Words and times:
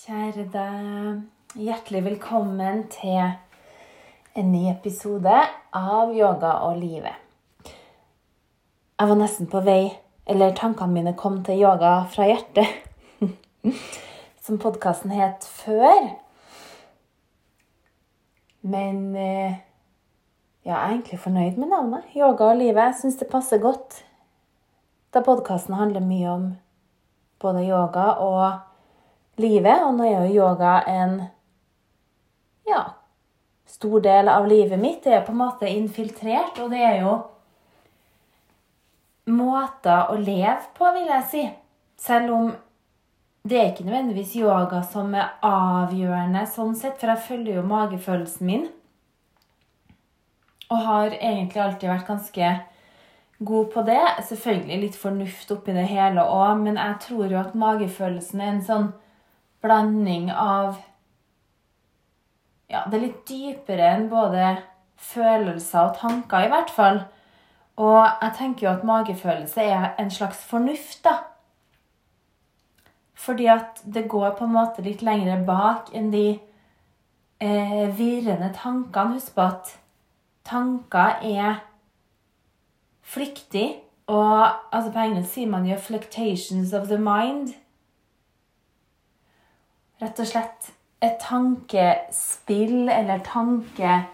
Kjære 0.00 0.46
deg. 0.48 1.16
Hjertelig 1.60 2.00
velkommen 2.06 2.86
til 2.88 3.18
en 3.20 4.46
ny 4.48 4.62
episode 4.70 5.34
av 5.76 6.14
Yoga 6.16 6.54
og 6.64 6.78
livet. 6.80 7.18
Jeg 8.96 9.10
var 9.10 9.18
nesten 9.20 9.50
på 9.52 9.60
vei, 9.66 9.90
eller 10.24 10.54
tankene 10.56 10.94
mine 10.94 11.12
kom 11.20 11.36
til 11.44 11.60
yoga 11.60 11.90
fra 12.14 12.30
hjertet, 12.30 12.64
som 14.46 14.62
podkasten 14.62 15.12
het 15.12 15.44
før. 15.44 16.08
Men 18.62 19.04
eh, 19.12 19.60
ja, 20.64 20.70
jeg 20.70 20.78
er 20.78 20.88
egentlig 20.94 21.20
fornøyd 21.26 21.60
med 21.60 21.74
navnet. 21.74 22.08
Yoga 22.16 22.54
og 22.54 22.62
livet. 22.62 22.86
Jeg 22.86 23.00
syns 23.02 23.20
det 23.20 23.28
passer 23.28 23.60
godt. 23.60 24.00
Da 25.12 25.20
podkasten 25.28 25.76
handler 25.76 26.08
mye 26.08 26.34
om 26.38 26.50
både 27.44 27.68
yoga 27.68 28.08
og 28.16 28.69
livet. 29.40 29.82
Og 29.86 29.96
nå 29.98 30.06
er 30.06 30.24
jo 30.26 30.44
yoga 30.44 30.78
en 30.90 31.18
ja, 32.68 32.84
stor 33.66 34.00
del 34.04 34.28
av 34.28 34.48
livet 34.48 34.80
mitt. 34.80 35.02
Det 35.04 35.16
er 35.16 35.26
på 35.26 35.34
en 35.34 35.42
måte 35.42 35.70
infiltrert, 35.70 36.58
og 36.62 36.72
det 36.74 36.82
er 36.86 37.02
jo 37.04 37.18
måter 39.30 40.10
å 40.10 40.18
leve 40.18 40.58
på, 40.76 40.90
vil 40.96 41.08
jeg 41.10 41.28
si. 41.30 41.44
Selv 42.00 42.34
om 42.34 42.50
det 43.42 43.56
er 43.56 43.70
ikke 43.70 43.86
nødvendigvis 43.86 44.34
yoga 44.36 44.82
som 44.84 45.14
er 45.16 45.32
avgjørende 45.46 46.44
sånn 46.50 46.74
sett, 46.76 46.98
for 47.00 47.12
jeg 47.12 47.26
følger 47.28 47.60
jo 47.60 47.68
magefølelsen 47.68 48.48
min. 48.48 48.66
Og 50.70 50.82
har 50.86 51.14
egentlig 51.16 51.62
alltid 51.62 51.88
vært 51.90 52.10
ganske 52.10 52.50
god 53.40 53.70
på 53.72 53.84
det. 53.88 54.02
Selvfølgelig 54.28 54.80
litt 54.84 54.98
fornuft 55.00 55.54
oppi 55.54 55.74
det 55.74 55.86
hele 55.88 56.24
òg, 56.28 56.60
men 56.60 56.76
jeg 56.76 56.98
tror 57.06 57.32
jo 57.32 57.40
at 57.40 57.56
magefølelsen 57.58 58.44
er 58.44 58.52
en 58.52 58.66
sånn 58.66 58.90
blanding 59.62 60.30
av 60.32 60.78
Ja, 62.70 62.84
det 62.86 62.96
er 62.96 63.02
litt 63.02 63.22
dypere 63.26 63.88
enn 63.96 64.04
både 64.10 64.52
følelser 65.00 65.88
og 65.88 65.96
tanker, 65.98 66.44
i 66.44 66.52
hvert 66.52 66.70
fall. 66.70 67.00
Og 67.80 68.04
jeg 68.04 68.36
tenker 68.36 68.66
jo 68.66 68.72
at 68.74 68.84
magefølelse 68.86 69.64
er 69.64 69.88
en 69.98 70.10
slags 70.12 70.44
fornuft, 70.46 71.00
da. 71.04 71.16
Fordi 73.14 73.48
at 73.50 73.82
det 73.94 74.08
går 74.08 74.36
på 74.38 74.46
en 74.46 74.54
måte 74.54 74.84
litt 74.86 75.02
lengre 75.02 75.40
bak 75.46 75.90
enn 75.96 76.12
de 76.12 76.26
eh, 77.42 77.88
virrende 77.98 78.52
tankene. 78.56 79.18
Husk 79.18 79.34
på 79.34 79.48
at 79.48 79.74
tanker 80.46 81.18
er 81.26 81.60
flyktig. 83.02 83.80
Og 84.06 84.46
altså 84.72 84.92
på 84.92 85.02
engelsk 85.04 85.34
sier 85.34 85.50
man 85.50 85.66
jo 85.66 85.76
'fluctations 85.76 86.72
of 86.72 86.88
the 86.88 86.98
mind' 86.98 87.54
rett 90.00 90.20
og 90.20 90.26
slett 90.28 90.70
et 91.00 91.18
tankespill 91.22 92.88
eller 92.92 93.18
tankekaos. 93.24 94.04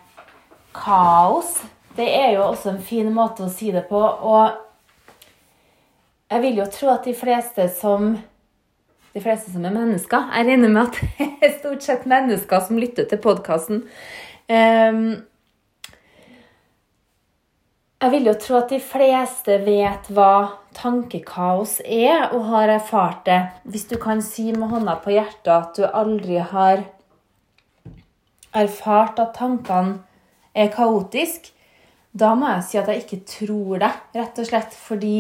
Det 1.97 2.09
er 2.15 2.33
jo 2.37 2.43
også 2.51 2.69
en 2.75 2.83
fin 2.85 3.13
måte 3.15 3.43
å 3.47 3.51
si 3.51 3.73
det 3.75 3.85
på. 3.89 3.99
Og 3.99 4.51
jeg 6.31 6.43
vil 6.43 6.57
jo 6.61 6.67
tro 6.75 6.89
at 6.95 7.05
de 7.07 7.15
fleste 7.17 7.69
som 7.81 8.19
de 9.17 9.23
fleste 9.25 9.49
som 9.49 9.65
er 9.65 9.73
mennesker 9.73 10.27
Jeg 10.37 10.45
regner 10.45 10.69
med 10.69 10.83
at 10.83 10.97
det 11.19 11.47
er 11.47 11.55
stort 11.57 11.83
sett 11.87 12.03
mennesker 12.11 12.61
som 12.67 12.81
lytter 12.81 13.05
til 13.09 13.19
podkasten. 13.23 13.79
Um, 14.47 15.25
jeg 18.07 18.13
vil 18.13 18.29
jo 18.29 18.37
tro 18.39 18.61
at 18.61 18.71
de 18.71 18.79
fleste 18.79 19.55
vet 19.67 20.05
hva 20.15 20.61
tankekaos 20.79 21.81
er, 21.83 22.29
og 22.37 22.45
har 22.53 22.71
erfart 22.77 23.25
det. 23.27 23.39
Hvis 23.67 23.89
du 23.91 23.97
kan 23.99 24.21
si 24.23 24.53
med 24.55 24.71
hånda 24.71 24.93
på 25.03 25.11
hjertet 25.11 25.51
at 25.51 25.73
du 25.75 25.87
aldri 25.89 26.37
har 26.39 26.85
erfart 28.55 29.19
at 29.19 29.33
tankene 29.35 30.05
er 30.55 30.71
kaotiske, 30.71 31.51
da 32.15 32.37
må 32.39 32.53
jeg 32.53 32.67
si 32.69 32.79
at 32.79 32.93
jeg 32.93 33.03
ikke 33.03 33.19
tror 33.33 33.83
det, 33.83 33.91
rett 34.15 34.39
og 34.39 34.47
slett 34.53 34.77
fordi 34.79 35.17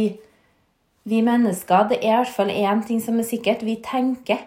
vi 1.06 1.18
mennesker 1.22 1.88
Det 1.90 1.98
er 1.98 2.06
i 2.06 2.20
hvert 2.20 2.36
fall 2.36 2.50
én 2.50 2.84
ting 2.86 3.02
som 3.02 3.18
er 3.18 3.26
sikkert. 3.26 3.64
Vi 3.66 3.76
tenker. 3.82 4.40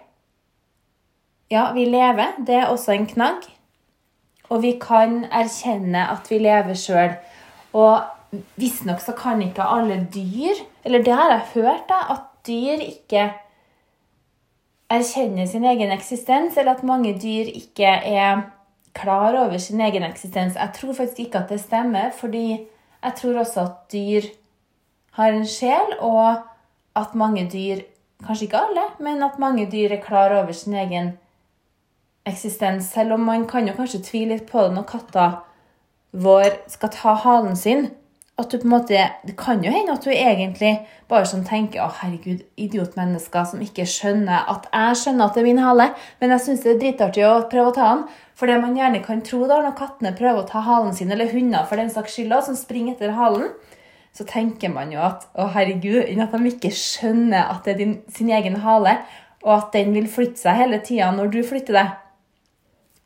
Ja, 1.51 1.71
vi 1.75 1.85
lever. 1.85 2.39
Det 2.47 2.55
er 2.55 2.71
også 2.71 2.95
en 2.95 3.07
knagg. 3.07 3.47
Og 4.49 4.63
vi 4.63 4.73
kan 4.79 5.25
erkjenne 5.27 6.07
at 6.11 6.31
vi 6.31 6.39
lever 6.39 6.75
sjøl. 6.75 7.15
Og 7.73 8.18
Visstnok 8.31 9.01
så 9.01 9.15
kan 9.17 9.41
ikke 9.41 9.65
alle 9.65 9.95
dyr 10.13 10.59
Eller 10.85 11.03
det 11.03 11.13
har 11.13 11.31
jeg 11.31 11.47
hørt, 11.53 11.87
da, 11.89 12.01
at 12.13 12.27
dyr 12.47 12.83
ikke 12.85 13.29
erkjenner 14.89 15.45
sin 15.45 15.65
egen 15.69 15.91
eksistens, 15.93 16.57
eller 16.57 16.71
at 16.71 16.83
mange 16.83 17.11
dyr 17.21 17.49
ikke 17.53 17.85
er 17.85 18.39
klar 18.97 19.35
over 19.37 19.57
sin 19.61 19.81
egen 19.85 20.03
eksistens. 20.03 20.55
Jeg 20.55 20.73
tror 20.73 20.93
faktisk 20.97 21.19
ikke 21.19 21.43
at 21.43 21.49
det 21.49 21.59
stemmer, 21.61 22.09
fordi 22.09 22.45
jeg 23.03 23.13
tror 23.17 23.37
også 23.39 23.61
at 23.61 23.93
dyr 23.93 24.31
har 25.11 25.35
en 25.35 25.45
sjel, 25.45 25.93
og 25.99 26.41
at 26.95 27.15
mange 27.15 27.45
dyr 27.53 27.85
Kanskje 28.19 28.49
ikke 28.49 28.59
alle, 28.59 28.81
men 28.99 29.23
at 29.23 29.37
mange 29.39 29.63
dyr 29.71 29.93
er 29.95 30.01
klar 30.03 30.33
over 30.35 30.51
sin 30.51 30.73
egen 30.75 31.13
eksistens. 32.27 32.89
Selv 32.91 33.13
om 33.13 33.19
man 33.19 33.45
kan 33.47 33.67
jo 33.67 33.73
kanskje 33.77 34.01
tvile 34.03 34.33
litt 34.33 34.49
på 34.49 34.65
det 34.65 34.73
når 34.75 34.87
katta 34.89 35.27
vår 36.11 36.57
skal 36.67 36.91
ta 36.91 37.13
halen 37.23 37.55
sin 37.55 37.87
at 38.39 38.51
du 38.51 38.57
på 38.57 38.67
en 38.67 38.71
måte, 38.71 39.09
Det 39.27 39.35
kan 39.37 39.63
jo 39.63 39.71
hende 39.71 39.93
at 39.93 40.05
du 40.05 40.11
egentlig 40.11 40.85
bare 41.09 41.25
sånn 41.27 41.45
tenker 41.45 41.83
å 41.83 41.89
herregud, 42.01 42.43
idiotmennesker 42.57 43.45
som 43.45 43.61
ikke 43.61 43.85
skjønner 43.89 44.47
at 44.47 44.69
jeg 44.71 44.99
skjønner 45.01 45.25
at 45.25 45.35
det 45.35 45.41
er 45.41 45.47
min 45.49 45.63
hale, 45.63 45.89
men 46.21 46.33
jeg 46.35 46.45
syns 46.45 46.63
det 46.63 46.71
er 46.75 46.81
dritartig 46.83 47.25
å 47.27 47.49
prøve 47.51 47.71
å 47.71 47.75
ta 47.75 47.89
den. 47.93 48.05
For 48.39 48.47
det 48.47 48.59
man 48.61 48.77
gjerne 48.77 49.01
kan 49.03 49.21
tro 49.25 49.41
da, 49.49 49.59
når 49.65 49.75
kattene 49.75 50.15
prøver 50.15 50.43
å 50.43 50.47
ta 50.47 50.63
halen 50.63 50.93
sin, 50.95 51.11
eller 51.11 51.31
hunder 51.33 51.65
for 51.67 51.81
den 51.81 51.91
saks 51.91 52.15
skyld, 52.15 52.37
som 52.45 52.55
springer 52.55 52.95
etter 52.95 53.17
halen, 53.17 53.49
så 54.15 54.25
tenker 54.27 54.71
man 54.73 54.91
jo 54.93 55.01
at 55.03 55.27
å 55.37 55.49
herregud, 55.53 56.07
at 56.07 56.31
de 56.35 56.51
ikke 56.51 56.71
skjønner 56.73 57.49
at 57.51 57.65
det 57.65 57.75
er 57.75 57.81
din, 57.81 57.97
sin 58.09 58.31
egen 58.33 58.61
hale, 58.63 58.99
og 59.43 59.55
at 59.55 59.73
den 59.75 59.93
vil 59.95 60.07
flytte 60.11 60.41
seg 60.41 60.57
hele 60.59 60.79
tida 60.83 61.11
når 61.15 61.33
du 61.33 61.41
flytter 61.47 61.77
deg. 61.77 61.97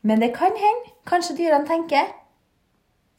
Men 0.03 0.23
det 0.23 0.33
kan 0.35 0.55
hende. 0.57 0.91
Kanskje 1.07 1.35
dyrene 1.37 1.67
tenker. 1.67 2.07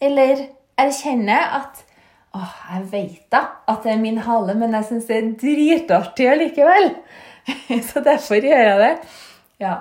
Eller 0.00 0.48
erkjenner 0.80 1.52
at 1.60 1.84
Åh, 2.34 2.54
jeg 2.72 2.86
vet 2.90 3.26
da 3.30 3.44
at 3.70 3.84
det 3.86 3.92
er 3.92 4.02
min 4.02 4.18
hale, 4.26 4.56
men 4.58 4.74
jeg 4.74 4.88
syns 4.88 5.06
det 5.06 5.18
er 5.20 5.32
dritartig 5.38 6.26
allikevel. 6.32 6.88
Så 7.90 8.02
derfor 8.02 8.42
gjør 8.42 8.64
jeg 8.68 8.80
det. 8.80 8.94
Ja. 9.62 9.74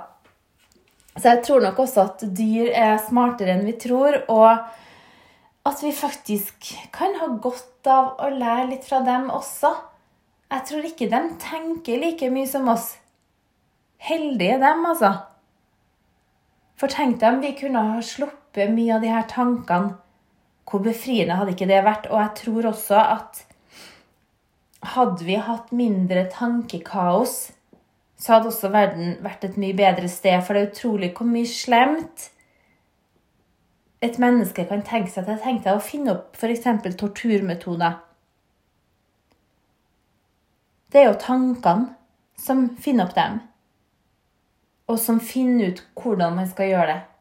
Så 1.17 1.31
jeg 1.31 1.43
tror 1.45 1.63
nok 1.65 1.79
også 1.81 2.05
at 2.07 2.23
dyr 2.37 2.69
er 2.77 3.01
smartere 3.01 3.55
enn 3.55 3.65
vi 3.65 3.73
tror, 3.81 4.19
og 4.29 4.49
at 5.63 5.81
vi 5.81 5.93
faktisk 5.95 6.73
kan 6.93 7.17
ha 7.21 7.31
godt 7.41 7.89
av 7.89 8.21
å 8.21 8.29
lære 8.33 8.69
litt 8.73 8.85
fra 8.85 9.01
dem 9.05 9.29
også. 9.33 9.71
Jeg 10.53 10.65
tror 10.69 10.87
ikke 10.87 11.09
de 11.09 11.21
tenker 11.41 12.01
like 12.01 12.29
mye 12.29 12.49
som 12.49 12.69
oss. 12.69 12.91
Heldige 14.03 14.59
dem, 14.61 14.85
altså. 14.85 15.13
For 16.77 16.91
tenk 16.91 17.17
deg 17.21 17.37
om 17.37 17.41
vi 17.41 17.53
kunne 17.57 17.85
ha 17.93 18.01
sluppet 18.03 18.73
mye 18.75 18.97
av 18.97 19.05
de 19.05 19.13
her 19.13 19.25
tankene 19.31 19.97
hvor 20.69 20.83
befriende 20.83 21.35
hadde 21.37 21.53
ikke 21.53 21.69
det 21.69 21.81
vært? 21.85 22.07
Og 22.11 22.19
jeg 22.21 22.31
tror 22.39 22.69
også 22.71 22.99
at 23.01 23.43
hadde 24.93 25.25
vi 25.27 25.35
hatt 25.39 25.71
mindre 25.75 26.25
tankekaos, 26.31 27.51
så 28.19 28.35
hadde 28.35 28.51
også 28.51 28.71
verden 28.71 29.17
vært 29.23 29.43
et 29.47 29.57
mye 29.59 29.75
bedre 29.75 30.09
sted. 30.11 30.39
For 30.43 30.55
det 30.55 30.63
er 30.63 30.71
utrolig 30.71 31.11
hvor 31.17 31.27
mye 31.29 31.49
slemt 31.49 32.29
et 34.03 34.19
menneske 34.19 34.65
kan 34.67 34.83
tenke 34.83 35.11
seg 35.11 35.27
til. 35.27 35.39
Tenk 35.43 35.63
deg 35.65 35.77
å 35.77 35.83
finne 35.83 36.15
opp 36.15 36.39
f.eks. 36.39 36.67
torturmetoder. 36.99 37.99
Det 40.91 41.01
er 41.01 41.09
jo 41.09 41.19
tankene 41.19 41.95
som 42.37 42.67
finner 42.81 43.07
opp 43.07 43.15
dem, 43.15 43.39
og 44.89 44.99
som 44.99 45.19
finner 45.23 45.71
ut 45.71 45.81
hvordan 45.97 46.35
man 46.37 46.49
skal 46.49 46.69
gjøre 46.69 46.87
det 46.91 47.12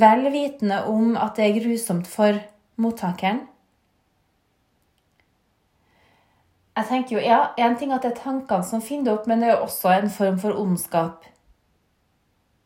vel 0.00 0.28
vitende 0.32 0.84
om 0.88 1.16
at 1.16 1.36
det 1.36 1.46
er 1.46 1.58
grusomt 1.60 2.08
for 2.08 2.38
mottakeren. 2.80 3.46
Jeg 6.72 6.88
tenker 6.88 7.16
jo, 7.18 7.20
ja, 7.20 7.40
En 7.58 7.76
ting 7.76 7.92
at 7.92 8.02
det 8.02 8.14
er 8.14 8.22
tankene 8.22 8.64
som 8.64 8.80
finner 8.80 9.10
det 9.10 9.14
opp, 9.18 9.26
men 9.28 9.42
det 9.42 9.50
er 9.50 9.58
jo 9.58 9.66
også 9.66 9.92
en 9.92 10.10
form 10.10 10.38
for 10.40 10.56
ondskap. 10.56 11.26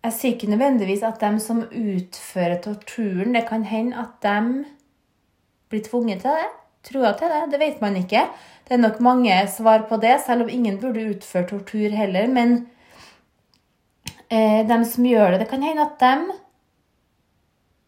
Jeg 0.06 0.14
sier 0.14 0.36
ikke 0.36 0.52
nødvendigvis 0.52 1.02
at 1.02 1.18
de 1.18 1.40
som 1.42 1.64
utfører 1.66 2.60
torturen 2.62 3.34
Det 3.34 3.42
kan 3.48 3.64
hende 3.66 3.98
at 3.98 4.22
de 4.22 4.64
blir 5.68 5.82
tvunget 5.82 6.22
til 6.22 6.30
det. 6.30 6.46
Trua 6.86 7.10
til 7.18 7.32
det. 7.32 7.42
Det 7.50 7.58
vet 7.58 7.80
man 7.82 7.96
ikke. 7.98 8.22
Det 8.68 8.76
er 8.76 8.82
nok 8.82 9.00
mange 9.00 9.34
svar 9.50 9.88
på 9.88 9.96
det, 9.96 10.20
selv 10.22 10.42
om 10.42 10.48
ingen 10.48 10.78
burde 10.78 11.08
utføre 11.10 11.48
tortur 11.48 11.90
heller. 11.90 12.26
Men 12.30 12.68
eh, 14.30 14.62
de 14.68 14.84
som 14.84 15.04
gjør 15.04 15.30
det 15.30 15.40
Det 15.40 15.48
kan 15.48 15.62
hende 15.62 15.82
at 15.82 15.98
de 16.00 16.38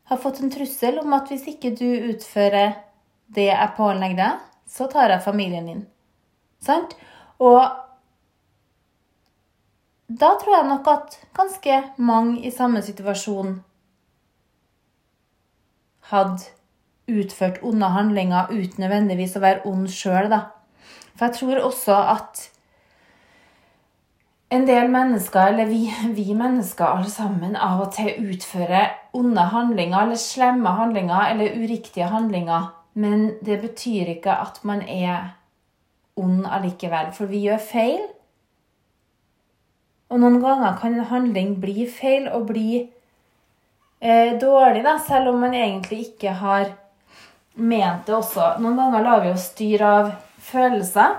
har 0.08 0.16
fått 0.16 0.40
en 0.40 0.50
trussel 0.52 0.98
om 1.02 1.12
at 1.16 1.28
hvis 1.28 1.46
ikke 1.52 1.74
du 1.76 1.86
utfører 2.12 2.78
det 3.36 3.50
jeg 3.50 3.74
pålegger 3.76 4.16
deg, 4.16 4.44
så 4.68 4.88
tar 4.88 5.12
jeg 5.12 5.24
familien 5.24 5.68
din. 5.68 5.82
Sant? 6.64 6.94
Og 7.38 7.60
da 10.08 10.30
tror 10.40 10.54
jeg 10.56 10.68
nok 10.68 10.88
at 10.88 11.18
ganske 11.36 11.80
mange 12.00 12.40
i 12.48 12.52
samme 12.52 12.80
situasjon 12.84 13.58
hadde 16.08 16.48
utført 17.08 17.60
onde 17.64 17.88
handlinger 17.92 18.48
uten 18.52 18.84
nødvendigvis 18.84 19.36
å 19.36 19.44
være 19.44 19.64
ond 19.68 19.88
sjøl, 19.92 20.30
da. 20.32 20.46
For 21.16 21.28
jeg 21.28 21.36
tror 21.40 21.60
også 21.68 21.96
at 22.14 22.48
en 24.58 24.66
del 24.66 24.90
mennesker, 24.90 25.52
eller 25.52 25.68
vi, 25.70 25.86
vi, 26.16 26.34
mennesker 26.34 26.86
alle 26.86 27.10
sammen, 27.10 27.56
av 27.56 27.84
og 27.86 27.92
til 27.94 28.10
utfører 28.32 28.96
onde 29.16 29.44
handlinger 29.52 30.02
eller 30.02 30.20
slemme 30.20 30.74
handlinger 30.78 31.30
eller 31.32 31.58
uriktige 31.62 32.10
handlinger. 32.10 32.72
Men 32.98 33.28
det 33.46 33.60
betyr 33.62 34.14
ikke 34.16 34.34
at 34.42 34.58
man 34.66 34.82
er 34.82 35.34
ond 36.18 36.46
allikevel, 36.50 37.12
for 37.14 37.30
vi 37.30 37.44
gjør 37.46 37.62
feil. 37.62 38.02
Og 40.08 40.18
noen 40.22 40.40
ganger 40.42 40.78
kan 40.80 40.96
en 40.96 41.10
handling 41.12 41.54
bli 41.62 41.86
feil 41.92 42.26
og 42.32 42.48
bli 42.50 42.80
eh, 42.80 44.34
dårlig, 44.40 44.82
da, 44.82 44.96
selv 45.06 45.34
om 45.34 45.42
man 45.44 45.54
egentlig 45.54 46.08
ikke 46.08 46.34
har 46.42 46.72
ment 47.54 48.06
det 48.06 48.16
også. 48.16 48.56
Noen 48.62 48.78
ganger 48.80 49.06
lar 49.06 49.24
vi 49.24 49.34
oss 49.34 49.50
styre 49.52 49.96
av 50.00 50.12
følelser. 50.50 51.18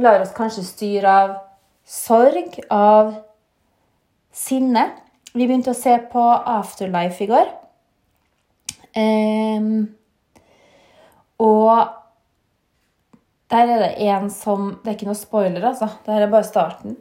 Lar 0.00 0.22
oss 0.24 0.32
kanskje 0.36 0.64
styre 0.64 1.16
av 1.24 1.40
sorg, 1.84 2.58
av 2.70 3.14
sinne. 4.32 4.86
Vi 5.32 5.46
begynte 5.46 5.72
å 5.72 5.78
se 5.78 5.96
på 6.12 6.22
Afterlife 6.30 7.24
i 7.24 7.28
går. 7.30 7.50
Um, 8.92 9.68
og 11.40 11.92
der 13.52 13.70
er 13.70 13.78
det 13.80 13.92
en 14.04 14.26
som 14.28 14.66
Det 14.82 14.90
er 14.90 14.96
ikke 14.98 15.08
noe 15.08 15.16
spoiler, 15.16 15.64
altså. 15.64 15.88
Det 16.04 16.12
her 16.12 16.26
er 16.26 16.32
bare 16.32 16.48
starten. 16.48 16.96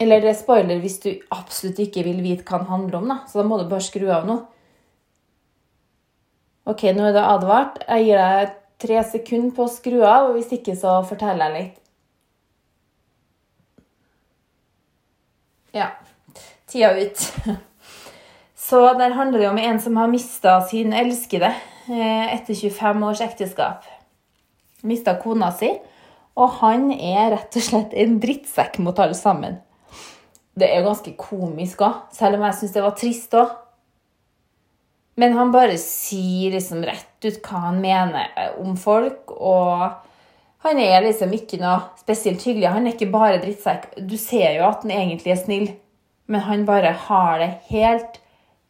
Eller 0.00 0.22
det 0.22 0.32
er 0.32 0.38
spoiler 0.38 0.80
hvis 0.82 0.98
du 1.02 1.10
absolutt 1.32 1.80
ikke 1.84 2.04
vil 2.06 2.22
vite 2.24 2.44
hva 2.48 2.62
den 2.62 2.72
handler 2.72 3.00
om, 3.00 3.12
da. 3.12 3.18
Så 3.28 3.40
da 3.40 3.46
må 3.48 3.60
du 3.60 3.68
bare 3.70 3.84
skru 3.84 4.08
av 4.12 4.26
nå. 4.28 4.40
OK, 6.72 6.88
nå 6.94 7.08
er 7.08 7.16
det 7.16 7.26
advart. 7.26 7.80
Jeg 7.88 8.06
gir 8.06 8.20
deg 8.22 8.58
tre 8.82 9.04
sekunder 9.06 9.54
på 9.56 9.66
å 9.66 9.72
skru 9.72 10.00
av, 10.00 10.28
og 10.28 10.36
hvis 10.36 10.52
ikke, 10.56 10.76
så 10.78 11.00
forteller 11.06 11.50
jeg 11.50 11.58
litt. 11.58 11.81
Ja. 15.72 15.90
Tida 16.66 16.92
ut. 17.00 17.32
Så 18.56 18.80
der 18.94 19.10
handler 19.10 19.38
det 19.38 19.48
om 19.48 19.58
en 19.58 19.80
som 19.80 19.96
har 19.96 20.08
mista 20.08 20.60
sin 20.60 20.92
elskede 20.92 21.50
eh, 21.88 22.34
etter 22.34 22.54
25 22.54 23.02
års 23.02 23.20
ekteskap. 23.20 23.88
Mista 24.82 25.16
kona 25.20 25.50
si. 25.52 25.72
Og 26.40 26.54
han 26.62 26.88
er 26.94 27.34
rett 27.34 27.58
og 27.58 27.64
slett 27.64 27.96
en 27.96 28.16
drittsekk 28.22 28.78
mot 28.84 28.96
alle 29.02 29.16
sammen. 29.16 29.58
Det 30.56 30.68
er 30.68 30.80
jo 30.80 30.88
ganske 30.90 31.12
komisk 31.20 31.82
òg, 31.84 31.98
selv 32.12 32.36
om 32.36 32.46
jeg 32.46 32.58
syns 32.58 32.74
det 32.76 32.84
var 32.84 32.96
trist 32.96 33.36
òg. 33.36 33.52
Men 35.20 35.36
han 35.36 35.52
bare 35.52 35.76
sier 35.80 36.54
liksom 36.54 36.84
rett 36.88 37.24
ut 37.24 37.40
hva 37.44 37.66
han 37.66 37.80
mener 37.84 38.56
om 38.60 38.76
folk, 38.80 39.32
og 39.36 39.88
han 40.62 40.78
er 40.78 41.02
liksom 41.02 41.32
ikke 41.34 41.58
noe 41.58 41.80
spesielt 41.98 42.42
hyggelig. 42.46 42.70
Han 42.70 42.86
er 42.86 42.94
ikke 42.94 43.10
bare 43.10 43.40
drittsekk. 43.42 43.88
Du 43.98 44.14
ser 44.20 44.58
jo 44.58 44.66
at 44.68 44.84
han 44.84 44.94
egentlig 44.94 45.34
er 45.34 45.40
snill, 45.40 45.68
men 46.30 46.44
han 46.46 46.66
bare 46.68 46.92
har 47.08 47.42
det 47.42 47.50
helt 47.72 48.20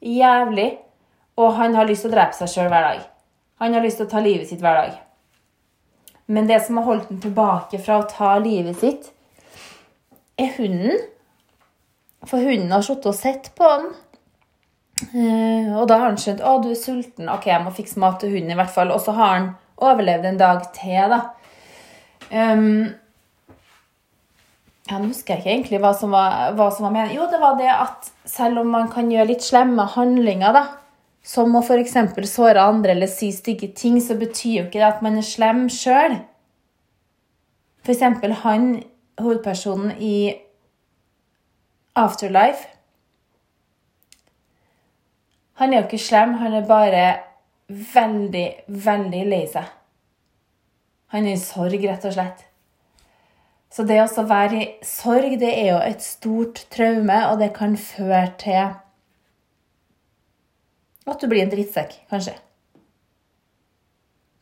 jævlig. 0.00 0.71
Og 1.41 1.55
han 1.59 1.77
har 1.77 1.89
lyst 1.89 2.06
til 2.06 2.12
å 2.12 2.17
drepe 2.17 2.37
seg 2.37 2.53
sjøl 2.53 2.71
hver 2.73 2.87
dag. 2.87 3.03
Han 3.62 3.77
har 3.77 3.85
lyst 3.85 4.00
til 4.00 4.09
å 4.09 4.12
ta 4.12 4.23
livet 4.25 4.49
sitt 4.49 4.65
hver 4.65 4.79
dag. 4.81 4.97
Men 6.33 6.49
det 6.49 6.62
som 6.65 6.79
har 6.81 6.89
holdt 6.89 7.11
ham 7.11 7.21
tilbake 7.21 7.81
fra 7.83 8.00
å 8.00 8.09
ta 8.09 8.35
livet 8.41 8.81
sitt, 8.81 9.11
er 10.41 10.53
hunden. 10.56 10.97
For 12.25 12.41
hunden 12.41 12.73
har 12.73 12.85
sittet 12.87 13.11
og 13.11 13.19
sett 13.19 13.53
på 13.59 13.69
han 13.69 13.93
Uh, 15.03 15.75
og 15.81 15.88
da 15.91 15.97
har 15.99 16.12
han 16.12 16.19
skjønt 16.21 16.45
å, 16.47 16.59
du 16.62 16.69
er 16.71 16.79
sulten. 16.79 17.27
Ok, 17.33 17.49
jeg 17.50 17.65
må 17.65 17.73
fikse 17.75 17.99
mat 17.99 18.21
til 18.23 18.31
hunden. 18.37 18.53
i 18.55 18.59
hvert 18.59 18.71
fall. 18.71 18.93
Og 18.95 19.00
så 19.03 19.15
har 19.17 19.33
han 19.35 19.49
overlevd 19.83 20.29
en 20.29 20.38
dag 20.38 20.69
til. 20.77 21.11
da. 21.11 21.19
Um, 22.32 22.93
ja, 24.88 24.99
Nå 24.99 25.11
husker 25.11 25.34
jeg 25.34 25.43
ikke 25.43 25.52
egentlig 25.52 25.81
hva 25.82 25.93
som 25.96 26.14
var, 26.14 26.55
hva 26.56 26.70
som 26.73 26.87
var 26.87 26.94
meningen. 26.94 27.19
Jo, 27.20 27.29
det 27.31 27.40
var 27.43 27.58
det 27.61 27.70
at 27.73 28.08
selv 28.29 28.62
om 28.62 28.73
man 28.73 28.88
kan 28.93 29.11
gjøre 29.12 29.31
litt 29.31 29.44
slemme 29.44 29.87
handlinger, 29.94 30.56
da, 30.56 30.64
som 31.23 31.55
å 31.55 31.62
f.eks. 31.62 31.96
såre 32.29 32.64
andre 32.64 32.96
eller 32.96 33.11
si 33.11 33.31
stygge 33.34 33.70
ting, 33.79 34.00
så 34.02 34.17
betyr 34.19 34.56
jo 34.56 34.67
ikke 34.67 34.81
det 34.81 34.88
at 34.88 35.05
man 35.05 35.20
er 35.20 35.26
slem 35.26 35.67
sjøl. 35.70 36.19
F.eks. 37.84 38.05
han, 38.43 38.70
hovedpersonen 39.20 39.96
i 40.00 40.17
Afterlife 41.99 42.73
han 45.62 45.73
er 45.73 45.82
jo 45.82 45.87
ikke 45.87 45.99
slem, 46.00 46.35
han 46.40 46.56
er 46.58 46.64
bare 46.67 47.02
veldig, 47.69 48.46
veldig 48.67 49.20
lei 49.31 49.44
seg. 49.50 49.69
Han 51.12 51.26
er 51.29 51.37
i 51.37 51.41
sorg, 51.41 51.85
rett 51.85 52.05
og 52.09 52.14
slett. 52.17 52.47
Så 53.73 53.85
det 53.88 53.99
å 54.05 54.25
være 54.29 54.59
i 54.61 54.69
sorg, 54.85 55.38
det 55.41 55.49
er 55.49 55.69
jo 55.70 55.81
et 55.81 56.05
stort 56.05 56.67
traume, 56.73 57.19
og 57.31 57.38
det 57.41 57.53
kan 57.56 57.76
føre 57.81 58.32
til 58.41 58.73
at 61.03 61.20
du 61.20 61.29
blir 61.29 61.43
en 61.44 61.53
drittsekk, 61.53 61.94
kanskje. 62.11 62.35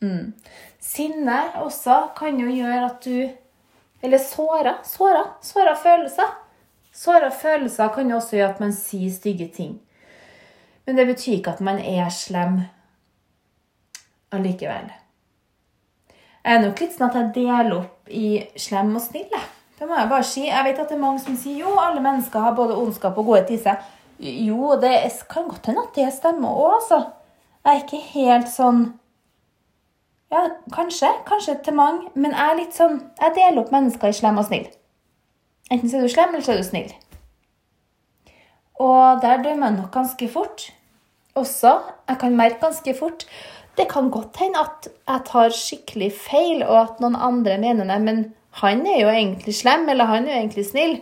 Mm. 0.01 0.33
Sinne 0.81 1.37
også 1.61 1.97
kan 2.17 2.39
jo 2.41 2.49
gjøre 2.49 2.85
at 2.87 3.05
du 3.05 3.29
Eller 4.01 4.17
såra. 4.17 4.79
Såra, 4.83 5.35
såra 5.45 5.75
følelser. 5.77 6.31
Såra 6.91 7.29
følelser 7.29 7.91
kan 7.93 8.09
jo 8.09 8.15
også 8.15 8.35
gjøre 8.35 8.53
at 8.55 8.63
man 8.63 8.73
sier 8.73 9.11
stygge 9.13 9.45
ting. 9.53 9.75
Men 10.87 10.97
det 10.97 11.05
betyr 11.05 11.35
ikke 11.35 11.53
at 11.53 11.61
man 11.61 11.77
er 11.77 12.09
slem 12.09 12.63
allikevel. 14.33 14.89
Jeg 16.41 16.57
er 16.57 16.63
nok 16.63 16.79
litt 16.81 16.93
sånn 16.95 17.09
at 17.09 17.17
jeg 17.19 17.33
deler 17.35 17.73
opp 17.77 18.09
i 18.09 18.27
slem 18.59 18.95
og 18.97 19.03
snill. 19.03 19.41
Det 19.77 19.87
må 19.89 19.97
jeg 19.97 20.09
bare 20.09 20.25
si. 20.25 20.45
Jeg 20.47 20.65
vet 20.65 20.79
at 20.81 20.89
det 20.89 20.97
er 20.97 21.01
mange 21.03 21.21
som 21.21 21.37
sier 21.37 21.63
jo, 21.63 21.75
alle 21.81 22.01
mennesker 22.01 22.43
har 22.45 22.57
både 22.57 22.77
ondskap 22.77 23.17
og 23.17 23.29
godhet 23.29 23.53
i 23.53 23.59
seg. 23.61 23.85
Jo, 24.21 24.75
det 24.81 24.93
kan 25.29 25.47
godt 25.49 25.69
hende 25.69 25.85
at 25.85 25.95
det 25.97 26.09
stemmer 26.13 26.53
òg, 26.53 26.75
altså. 26.79 26.99
Jeg 27.61 27.71
er 27.71 27.85
ikke 27.85 28.01
helt 28.15 28.49
sånn 28.49 28.81
Ja, 30.31 30.45
kanskje. 30.73 31.09
Kanskje 31.27 31.57
til 31.65 31.75
mange. 31.77 32.09
Men 32.15 32.31
jeg 32.31 32.49
er 32.49 32.57
litt 32.57 32.77
sånn 32.77 33.01
Jeg 33.19 33.33
deler 33.35 33.61
opp 33.61 33.73
mennesker 33.73 34.09
i 34.13 34.15
slem 34.15 34.39
og 34.41 34.47
snill. 34.47 34.69
Enten 35.71 35.89
så 35.89 35.99
er 35.99 36.05
du 36.05 36.13
slem, 36.13 36.33
eller 36.33 36.45
så 36.45 36.53
er 36.53 36.61
du 36.61 36.67
snill. 36.67 36.93
Og 38.81 39.21
der 39.21 39.43
dømmer 39.43 39.69
jeg 39.69 39.77
nok 39.77 39.91
ganske 39.93 40.29
fort. 40.31 40.71
Også, 41.37 41.77
jeg 42.09 42.17
kan 42.19 42.35
merke 42.35 42.59
ganske 42.63 42.95
fort 42.97 43.27
Det 43.81 43.87
kan 43.89 44.11
godt 44.13 44.37
hende 44.37 44.61
at 44.61 44.85
jeg 44.91 45.25
tar 45.25 45.55
skikkelig 45.57 46.11
feil, 46.13 46.61
og 46.61 46.75
at 46.83 46.99
noen 47.01 47.17
andre 47.17 47.57
mener 47.57 47.87
det, 47.89 47.97
men 48.05 48.19
han 48.61 48.83
er 48.85 48.99
jo 49.01 49.09
egentlig 49.09 49.55
slem, 49.57 49.87
eller 49.89 50.05
han 50.05 50.27
er 50.27 50.35
jo 50.35 50.41
egentlig 50.43 50.65
snill. 50.67 50.99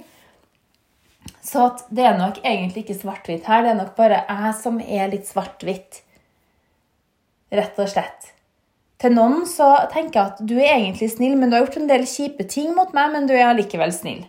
Så 1.43 1.65
det 1.91 2.05
er 2.07 2.15
nok 2.15 2.39
egentlig 2.45 2.85
ikke 2.85 2.99
svart-hvitt 3.01 3.47
her. 3.49 3.65
Det 3.65 3.73
er 3.73 3.79
nok 3.81 3.95
bare 3.97 4.21
jeg 4.23 4.55
som 4.61 4.79
er 4.79 5.11
litt 5.11 5.27
svart-hvitt. 5.27 6.03
Rett 7.59 7.81
og 7.81 7.91
slett. 7.91 8.31
Til 8.99 9.15
noen 9.15 9.43
så 9.49 9.73
tenker 9.91 10.19
jeg 10.19 10.33
at 10.33 10.41
du 10.43 10.55
er 10.59 10.77
egentlig 10.77 11.09
snill, 11.11 11.35
men 11.39 11.49
du 11.49 11.57
har 11.57 11.65
gjort 11.65 11.81
en 11.81 11.89
del 11.89 12.07
kjipe 12.07 12.47
ting 12.51 12.71
mot 12.77 12.95
meg, 12.95 13.11
men 13.15 13.27
du 13.27 13.35
er 13.35 13.49
allikevel 13.49 13.91
snill. 13.95 14.23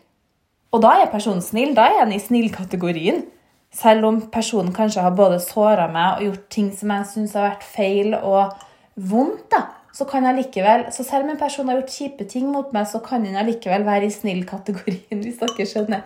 Og 0.75 0.83
da 0.83 0.97
er 0.99 1.12
personen 1.12 1.42
snill. 1.45 1.75
Da 1.78 1.87
er 1.90 2.02
han 2.04 2.14
i 2.14 2.23
snill-kategorien. 2.23 3.25
Selv 3.70 4.08
om 4.08 4.18
personen 4.34 4.72
kanskje 4.74 5.04
har 5.04 5.14
både 5.14 5.38
såra 5.42 5.86
meg 5.92 6.16
og 6.16 6.24
gjort 6.26 6.48
ting 6.50 6.72
som 6.74 6.90
jeg 6.90 7.06
syns 7.12 7.36
har 7.38 7.52
vært 7.52 7.68
feil 7.70 8.16
og 8.18 8.56
vondt, 8.98 9.46
da, 9.52 9.62
så 9.94 10.06
kan 10.10 10.26
jeg 10.26 10.38
likevel, 10.40 10.88
så 10.94 11.06
selv 11.06 11.26
om 11.26 11.32
en 11.32 11.38
person 11.38 11.70
har 11.70 11.78
gjort 11.78 11.94
kjipe 11.94 12.26
ting 12.30 12.50
mot 12.50 12.74
meg, 12.74 12.88
så 12.90 12.98
kan 13.04 13.24
hun 13.26 13.38
allikevel 13.38 13.86
være 13.86 14.08
i 14.08 14.14
snill-kategorien, 14.14 15.20
hvis 15.22 15.38
dere 15.38 15.68
skjønner. 15.70 16.04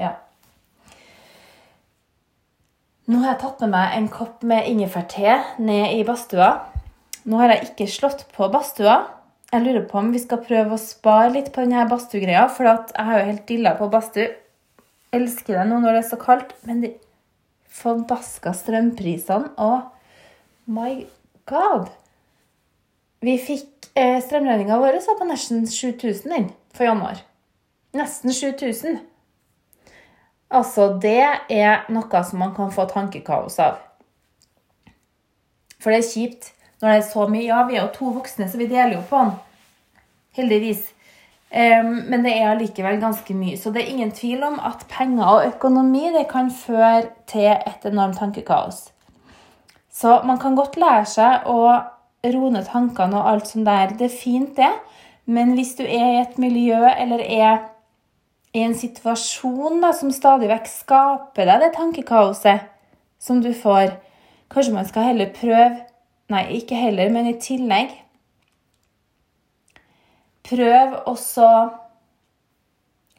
Ja. 0.00 0.12
Nå 3.06 3.22
har 3.22 3.34
jeg 3.34 3.42
tatt 3.44 3.60
med 3.64 3.72
meg 3.72 3.96
en 3.96 4.08
kopp 4.12 4.44
med 4.44 4.68
ingefærte 4.68 5.36
ned 5.62 5.96
i 5.96 6.04
badstua. 6.04 6.50
Nå 7.26 7.38
har 7.40 7.54
jeg 7.54 7.70
ikke 7.70 7.86
slått 7.90 8.26
på 8.34 8.48
badstua. 8.52 9.04
Jeg 9.52 9.62
lurer 9.62 9.84
på 9.88 10.00
om 10.00 10.10
vi 10.12 10.20
skal 10.20 10.42
prøve 10.44 10.74
å 10.74 10.82
spare 10.82 11.30
litt 11.36 11.52
på 11.54 11.62
denne 11.62 11.86
badstuegreia, 11.88 12.48
for 12.52 12.66
jeg 12.66 13.06
har 13.06 13.20
jo 13.20 13.28
helt 13.30 13.46
dilla 13.48 13.76
på 13.78 13.88
badstue 13.92 14.32
elsker 15.16 15.58
det 15.58 15.66
nå 15.68 15.80
når 15.82 15.96
det 15.96 16.02
er 16.04 16.08
så 16.10 16.20
kaldt, 16.20 16.54
men 16.68 16.82
de 16.84 16.92
forbaska 17.76 18.54
strømprisene 18.56 19.52
Og 19.60 19.82
my 20.66 21.06
god! 21.48 21.90
Vi 23.24 23.36
fikk 23.40 23.90
eh, 23.96 24.20
Strømregninga 24.22 24.78
vår 24.80 25.00
på 25.18 25.28
nesten 25.28 25.66
7000 25.66 26.32
den 26.32 26.50
for 26.76 26.84
januar. 26.84 27.22
Nesten 27.96 28.32
7000. 28.32 29.00
Altså, 30.52 30.92
det 31.02 31.24
er 31.50 31.86
noe 31.90 32.22
som 32.24 32.38
man 32.38 32.52
kan 32.54 32.70
få 32.70 32.84
tankekaos 32.90 33.58
av. 33.62 33.80
For 35.80 35.90
det 35.90 36.02
er 36.02 36.10
kjipt 36.10 36.52
når 36.82 36.90
det 36.90 36.98
er 36.98 37.08
så 37.08 37.24
mye. 37.30 37.46
Ja, 37.48 37.62
vi 37.66 37.78
er 37.78 37.86
jo 37.86 37.94
to 37.94 38.12
voksne, 38.14 38.48
så 38.50 38.60
vi 38.60 38.68
deler 38.70 38.98
jo 38.98 39.02
på 39.08 39.22
den. 39.24 39.32
Heldigvis. 40.36 40.84
Men 41.56 42.24
det 42.24 42.34
er 42.36 42.50
allikevel 42.50 42.98
ganske 43.00 43.32
mye. 43.32 43.56
Så 43.56 43.70
det 43.72 43.80
er 43.80 43.92
ingen 43.94 44.10
tvil 44.12 44.42
om 44.44 44.58
at 44.60 44.82
penger 44.92 45.24
og 45.24 45.46
økonomi 45.54 46.10
det 46.12 46.26
kan 46.28 46.50
føre 46.52 47.06
til 47.30 47.48
et 47.54 47.86
enormt 47.88 48.18
tankekaos. 48.20 48.90
Så 49.88 50.18
man 50.28 50.36
kan 50.38 50.56
godt 50.58 50.76
lære 50.76 51.06
seg 51.08 51.46
å 51.48 51.62
roe 52.26 52.50
ned 52.52 52.66
tankene 52.68 53.16
og 53.16 53.30
alt 53.30 53.48
som 53.48 53.64
det 53.64 53.72
er. 53.72 53.94
Det 53.96 54.10
er 54.10 54.18
fint, 54.18 54.52
det. 54.58 54.72
Men 55.24 55.54
hvis 55.56 55.74
du 55.78 55.82
er 55.86 56.10
i 56.10 56.20
et 56.20 56.36
miljø 56.38 56.82
eller 56.92 57.22
er 57.24 57.64
i 58.56 58.62
en 58.64 58.76
situasjon 58.76 59.80
da, 59.82 59.92
som 59.96 60.12
stadig 60.14 60.50
vekk 60.50 60.68
skaper 60.70 61.48
deg 61.48 61.64
det 61.64 61.72
tankekaoset 61.76 62.68
som 63.22 63.40
du 63.44 63.50
får, 63.56 63.96
kanskje 64.52 64.76
man 64.76 64.88
skal 64.88 65.10
heller 65.10 65.32
prøve 65.34 65.84
Nei, 66.26 66.40
ikke 66.58 66.74
heller, 66.74 67.06
men 67.14 67.28
i 67.30 67.36
tillegg 67.38 67.92
Prøv 70.46 70.98
også 71.10 71.46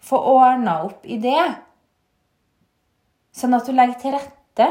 få 0.08 0.20
ordna 0.32 0.78
opp 0.88 1.06
i 1.06 1.18
det, 1.20 1.44
sånn 3.36 3.56
at 3.58 3.68
du 3.68 3.74
legger 3.76 4.00
til 4.02 4.16
rette 4.16 4.70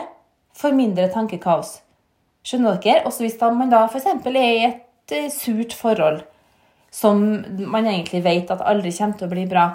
for 0.56 0.76
mindre 0.76 1.10
tankekaos. 1.12 1.80
Skjønner 2.46 2.78
dere? 2.80 3.04
Også 3.08 3.26
hvis 3.26 3.36
man 3.42 3.72
da 3.72 3.84
f.eks. 3.90 4.06
er 4.06 4.38
i 4.38 4.64
et 4.68 5.12
eh, 5.12 5.28
surt 5.34 5.74
forhold 5.76 6.22
som 6.96 7.20
man 7.58 7.86
egentlig 7.86 8.22
vet 8.24 8.50
at 8.50 8.62
aldri 8.64 8.92
kommer 8.94 9.18
til 9.18 9.28
å 9.28 9.32
bli 9.34 9.44
bra. 9.50 9.66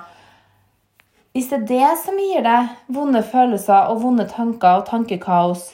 Hvis 1.36 1.52
det 1.52 1.60
er 1.60 1.68
det 1.70 1.92
som 2.02 2.18
gir 2.20 2.42
deg 2.44 2.72
vonde 2.92 3.22
følelser 3.24 3.92
og 3.92 4.02
vonde 4.02 4.26
tanker 4.32 4.82
og 4.82 4.88
tankekaos, 4.90 5.68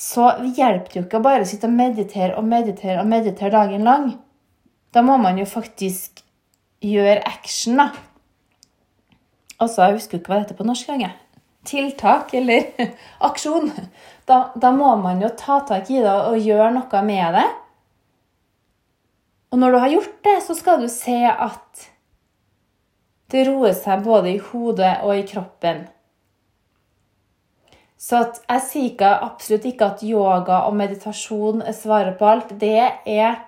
så 0.00 0.30
hjelper 0.40 0.88
det 0.88 0.96
jo 0.96 1.04
ikke 1.04 1.20
å 1.20 1.26
bare 1.26 1.46
sitte 1.46 1.68
og 1.68 1.76
meditere 1.76 2.38
og 2.40 2.48
meditere 2.48 3.02
og 3.02 3.10
meditere 3.10 3.52
dagen 3.52 3.84
lang. 3.84 4.08
Da 4.94 5.04
må 5.04 5.18
man 5.20 5.38
jo 5.38 5.44
faktisk 5.46 6.24
gjøre 6.80 7.20
action, 7.28 7.80
da. 7.80 7.90
Altså, 9.60 9.84
jeg 9.84 9.98
husker 9.98 10.18
ikke 10.18 10.32
hva 10.32 10.38
det 10.38 10.46
heter 10.46 10.60
på 10.60 10.68
norsk 10.68 10.92
engang. 10.94 11.16
Tiltak 11.68 12.32
eller 12.38 12.70
aksjon. 13.28 13.72
Da, 14.28 14.46
da, 14.56 14.72
må 14.72 14.94
man 15.02 15.20
jo 15.20 15.28
ta 15.36 15.60
tak 15.68 15.90
i 15.92 16.00
det 16.00 16.16
og 16.30 16.40
gjøre 16.40 16.70
noe 16.78 17.02
med 17.04 17.36
det. 17.36 17.46
Og 19.50 19.58
når 19.58 19.72
du 19.74 19.78
har 19.82 19.94
gjort 19.96 20.18
det, 20.24 20.36
så 20.46 20.54
skal 20.56 20.80
du 20.80 20.88
se 20.92 21.20
at 21.28 21.88
det 23.30 23.46
roer 23.46 23.74
seg 23.76 24.04
både 24.06 24.32
i 24.32 24.42
hodet 24.42 24.96
og 25.04 25.14
i 25.18 25.26
kroppen. 25.26 25.84
Så 28.00 28.22
jeg 28.22 28.62
sier 28.64 29.10
absolutt 29.12 29.66
ikke 29.68 29.90
at 29.92 30.04
yoga 30.06 30.62
og 30.70 30.78
meditasjon 30.78 31.60
er 31.60 31.76
svaret 31.76 32.16
på 32.16 32.30
alt. 32.30 32.54
Det 32.62 32.88
er 33.04 33.42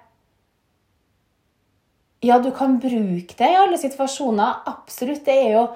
ja, 2.23 2.39
du 2.39 2.53
kan 2.55 2.79
bruke 2.79 3.35
det 3.39 3.49
i 3.51 3.59
alle 3.59 3.79
situasjoner. 3.79 4.63
Absolutt. 4.71 5.25
Det 5.27 5.35
er 5.35 5.57
jo 5.57 5.67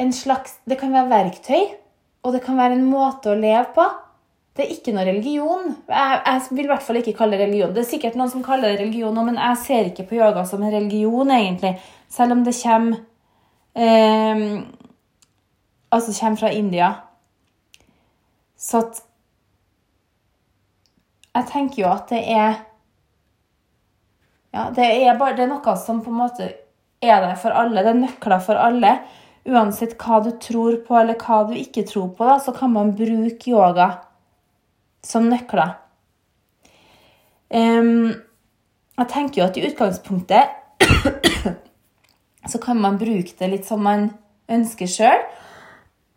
en 0.00 0.12
slags 0.12 0.58
Det 0.64 0.78
kan 0.80 0.92
være 0.92 1.10
verktøy, 1.10 1.66
og 2.24 2.32
det 2.32 2.40
kan 2.42 2.56
være 2.56 2.78
en 2.78 2.88
måte 2.88 3.30
å 3.30 3.38
leve 3.38 3.66
på. 3.76 3.84
Det 4.56 4.64
er 4.64 4.72
ikke 4.74 4.94
noe 4.96 5.04
religion. 5.06 5.68
Jeg, 5.88 6.16
jeg, 6.26 6.40
vil 6.56 6.66
i 6.66 6.70
hvert 6.72 6.82
fall 6.82 6.98
ikke 7.00 7.14
kalle 7.20 7.36
det 7.36 7.46
religion. 7.46 7.74
Det 7.76 7.84
er 7.84 7.90
sikkert 7.92 8.16
noen 8.18 8.32
som 8.32 8.42
kaller 8.44 8.72
det 8.72 8.80
religion 8.82 9.20
men 9.24 9.38
jeg 9.38 9.60
ser 9.62 9.90
ikke 9.92 10.08
på 10.10 10.18
yoga 10.18 10.42
som 10.48 10.64
en 10.64 10.74
religion, 10.74 11.30
egentlig. 11.30 11.76
Selv 12.10 12.34
om 12.34 12.42
det 12.44 12.56
kommer 12.58 12.98
eh, 13.78 14.44
Altså 15.90 16.14
kommer 16.14 16.38
fra 16.38 16.50
India. 16.54 16.90
Så 18.58 18.78
at 18.78 19.00
Jeg 21.34 21.46
tenker 21.52 21.82
jo 21.82 21.88
at 21.90 22.10
det 22.10 22.20
er 22.26 22.58
ja, 24.50 24.66
det 24.74 24.84
er, 24.84 25.14
bare, 25.18 25.36
det 25.38 25.44
er 25.46 25.52
noe 25.52 25.74
som 25.78 26.00
på 26.02 26.10
en 26.10 26.20
måte 26.24 26.48
er 27.00 27.22
der 27.22 27.36
for 27.38 27.54
alle. 27.54 27.84
Det 27.84 27.92
er 27.92 28.00
nøkler 28.00 28.42
for 28.42 28.60
alle. 28.60 28.96
Uansett 29.48 29.96
hva 30.00 30.20
du 30.24 30.32
tror 30.42 30.80
på 30.86 30.96
eller 30.98 31.18
hva 31.20 31.44
du 31.48 31.54
ikke 31.56 31.86
tror 31.88 32.10
på, 32.16 32.26
da, 32.26 32.36
så 32.42 32.52
kan 32.56 32.72
man 32.74 32.92
bruke 32.98 33.50
yoga 33.50 33.92
som 35.06 35.30
nøkler. 35.30 35.78
Um, 37.50 38.10
jeg 39.00 39.08
tenker 39.10 39.40
jo 39.40 39.46
at 39.48 39.56
i 39.58 39.64
utgangspunktet 39.66 40.84
så 42.52 42.60
kan 42.62 42.78
man 42.78 42.98
bruke 43.00 43.32
det 43.38 43.48
litt 43.50 43.66
som 43.66 43.82
man 43.86 44.10
ønsker 44.50 44.90
sjøl. 44.90 45.24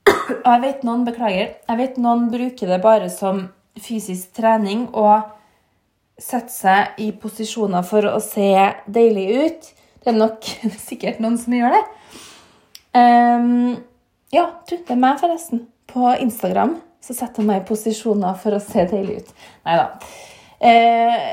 Og 0.10 0.50
jeg 0.50 0.62
vet 0.66 0.84
noen 0.84 1.06
beklager, 1.08 1.56
jeg 1.70 1.80
vet 1.80 2.02
noen 2.02 2.28
bruker 2.34 2.70
det 2.70 2.82
bare 2.84 3.08
som 3.14 3.46
fysisk 3.80 4.36
trening 4.36 4.90
og 4.92 5.32
sette 6.24 6.54
seg 6.54 7.00
i 7.04 7.12
posisjoner 7.20 7.86
for 7.88 8.08
å 8.10 8.20
se 8.24 8.50
deilig 8.88 9.28
ut. 9.44 9.70
Det 10.04 10.12
er 10.12 10.20
nok 10.20 10.48
sikkert 10.88 11.22
noen 11.24 11.38
som 11.40 11.56
gjør 11.56 11.76
det. 11.76 11.84
Um, 12.94 13.78
ja, 14.34 14.48
du, 14.70 14.76
det 14.78 14.96
er 14.96 15.02
meg, 15.02 15.20
forresten. 15.22 15.68
På 15.90 16.14
Instagram 16.18 16.78
så 17.04 17.16
setter 17.16 17.44
jeg 17.44 17.50
meg 17.50 17.62
i 17.62 17.68
posisjoner 17.68 18.38
for 18.40 18.56
å 18.56 18.62
se 18.64 18.86
deilig 18.90 19.24
ut. 19.24 19.34
Nei 19.68 19.76
da. 19.80 19.90
Eh, 20.64 21.26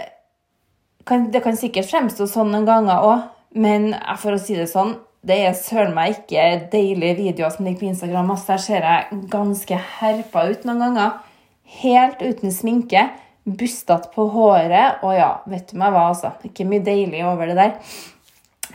det 1.30 1.42
kan 1.44 1.58
sikkert 1.58 1.88
fremstå 1.90 2.26
sånn 2.28 2.50
noen 2.52 2.66
ganger 2.66 3.06
òg, 3.06 3.22
men 3.58 3.92
for 4.20 4.34
å 4.34 4.42
si 4.42 4.58
det 4.58 4.68
sånn 4.70 4.96
det 5.26 5.36
er 5.44 5.56
søren 5.56 5.92
meg 5.92 6.14
ikke 6.14 6.44
deilige 6.72 7.18
videoer 7.18 7.52
som 7.52 7.66
ligger 7.66 7.82
på 7.82 7.90
Instagram. 7.90 8.30
Altså, 8.32 8.54
der 8.54 8.62
ser 8.64 8.86
jeg 8.88 9.18
ganske 9.32 9.80
herpa 9.98 10.46
ut 10.48 10.62
noen 10.64 10.80
ganger. 10.80 11.18
Helt 11.80 12.22
uten 12.24 12.54
sminke 12.54 13.04
bustete 13.58 14.10
på 14.14 14.26
håret. 14.34 15.02
Og 15.06 15.14
ja, 15.16 15.32
vet 15.50 15.70
du 15.70 15.78
meg 15.80 15.94
hva, 15.94 16.08
altså. 16.12 16.32
Ikke 16.46 16.68
mye 16.68 16.84
deilig 16.84 17.24
over 17.26 17.50
det 17.50 17.58
der. 17.58 17.96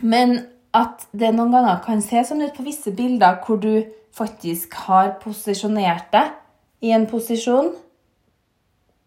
Men 0.02 0.38
at 0.76 1.06
det 1.16 1.32
noen 1.34 1.54
ganger 1.54 1.80
kan 1.84 2.02
se 2.04 2.22
sånn 2.26 2.44
ut 2.44 2.56
på 2.56 2.66
visse 2.66 2.92
bilder 2.96 3.40
hvor 3.44 3.60
du 3.62 3.86
faktisk 4.16 4.74
har 4.86 5.16
posisjonert 5.22 6.10
deg 6.12 6.86
i 6.86 6.92
en 6.96 7.06
posisjon 7.08 7.72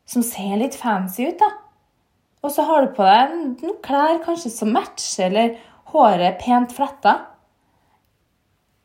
som 0.10 0.26
ser 0.26 0.58
litt 0.58 0.78
fancy 0.78 1.28
ut, 1.30 1.38
da. 1.42 1.50
Og 2.42 2.54
så 2.54 2.64
har 2.66 2.86
du 2.86 2.94
på 2.96 3.06
deg 3.06 3.34
noen 3.60 3.80
klær 3.86 4.22
kanskje 4.24 4.52
som 4.54 4.72
matcher, 4.74 5.28
eller 5.28 5.58
håret 5.92 6.40
pent 6.42 6.74
fletta. 6.74 7.16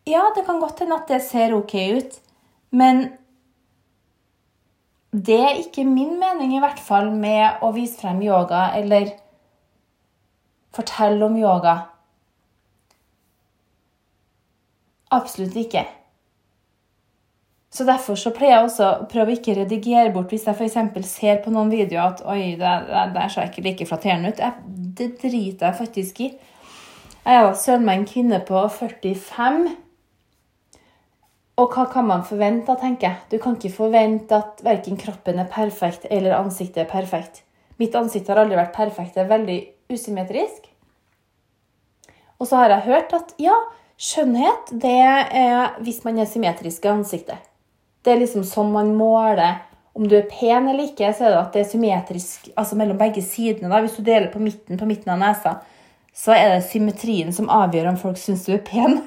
Ja, 0.09 0.26
det 0.37 0.45
kan 0.45 0.61
godt 0.61 0.83
hende 0.83 0.99
at 1.00 1.09
det 1.09 1.23
ser 1.25 1.55
ok 1.57 1.75
ut, 1.97 2.19
men 2.76 3.07
det 5.14 5.40
er 5.40 5.59
ikke 5.61 5.85
min 5.87 6.16
mening, 6.18 6.56
i 6.56 6.62
hvert 6.62 6.80
fall, 6.83 7.12
med 7.14 7.62
å 7.62 7.71
vise 7.75 8.00
frem 8.00 8.23
yoga 8.25 8.73
eller 8.75 9.12
fortelle 10.75 11.23
om 11.23 11.37
yoga. 11.38 11.75
Absolutt 15.14 15.54
ikke. 15.61 15.85
Så 17.75 17.85
Derfor 17.87 18.18
så 18.18 18.30
pleier 18.35 18.56
jeg 18.56 18.66
også 18.68 18.88
å 18.88 19.06
prøve 19.11 19.35
å 19.35 19.54
redigere 19.59 20.11
bort 20.14 20.30
hvis 20.30 20.47
jeg 20.47 20.54
f.eks. 20.54 21.06
ser 21.11 21.40
på 21.42 21.50
noen 21.54 21.71
videoer 21.71 22.12
at 22.12 22.21
oi, 22.26 22.54
det, 22.59 22.75
der 23.14 23.30
så 23.30 23.40
ser 23.40 23.50
ikke 23.50 23.64
like 23.66 23.87
flatterende 23.87 24.30
ut. 24.30 24.42
Jeg, 24.42 24.75
det 24.99 25.09
driter 25.23 25.71
jeg 25.71 25.78
faktisk 25.78 26.21
i. 26.23 26.28
Jeg 27.25 27.47
da 27.47 27.54
søren 27.59 27.87
meg 27.87 28.00
en 28.00 28.06
kvinne 28.11 28.38
på 28.47 28.66
45 28.78 29.66
og 31.54 31.70
hva 31.70 31.84
kan 31.90 32.06
man 32.08 32.25
forvente, 32.26 32.75
tenker 32.80 33.06
jeg. 33.08 33.18
Du 33.30 33.38
kan 33.42 33.54
ikke 33.54 33.76
forvente 33.76 34.38
at 34.40 34.62
verken 34.66 34.99
kroppen 34.99 35.38
er 35.38 35.50
perfekt 35.50 36.08
eller 36.11 36.34
ansiktet 36.40 36.82
er 36.82 36.90
perfekt. 36.90 37.44
Mitt 37.78 37.94
ansikt 37.99 38.30
har 38.30 38.40
aldri 38.42 38.58
vært 38.58 38.75
perfekt. 38.75 39.14
Det 39.14 39.23
er 39.23 39.30
veldig 39.30 39.58
usymmetrisk. 39.94 40.66
Og 42.42 42.50
så 42.50 42.58
har 42.58 42.75
jeg 42.75 42.87
hørt 42.88 43.14
at 43.14 43.30
ja, 43.42 43.54
skjønnhet 43.94 44.75
det 44.82 44.96
er 44.99 45.78
hvis 45.84 46.02
man 46.06 46.18
er 46.18 46.30
symmetrisk 46.30 46.87
i 46.87 46.90
ansiktet. 46.90 47.38
Det 48.04 48.12
er 48.12 48.20
liksom 48.20 48.42
sånn 48.46 48.75
man 48.75 48.90
måler 48.99 49.62
om 49.94 50.08
du 50.11 50.16
er 50.18 50.26
pen 50.26 50.66
eller 50.66 50.88
ikke, 50.88 51.12
så 51.14 51.28
er 51.28 51.30
det 51.30 51.38
at 51.38 51.54
det 51.54 51.61
er 51.62 51.70
symmetrisk 51.70 52.49
altså 52.58 52.76
mellom 52.78 52.99
begge 52.99 53.23
sidene. 53.23 53.70
Da. 53.70 53.78
Hvis 53.84 53.94
du 53.94 54.02
deler 54.02 54.26
på 54.32 54.42
midten 54.42 54.80
på 54.80 54.88
midten 54.90 55.14
av 55.14 55.20
nesa, 55.23 55.61
så 56.14 56.34
er 56.34 56.56
det 56.56 56.66
symmetrien 56.66 57.30
som 57.34 57.50
avgjør 57.50 57.92
om 57.92 58.00
folk 58.00 58.18
syns 58.18 58.42
du 58.46 58.56
er 58.56 58.64
pen. 58.66 59.04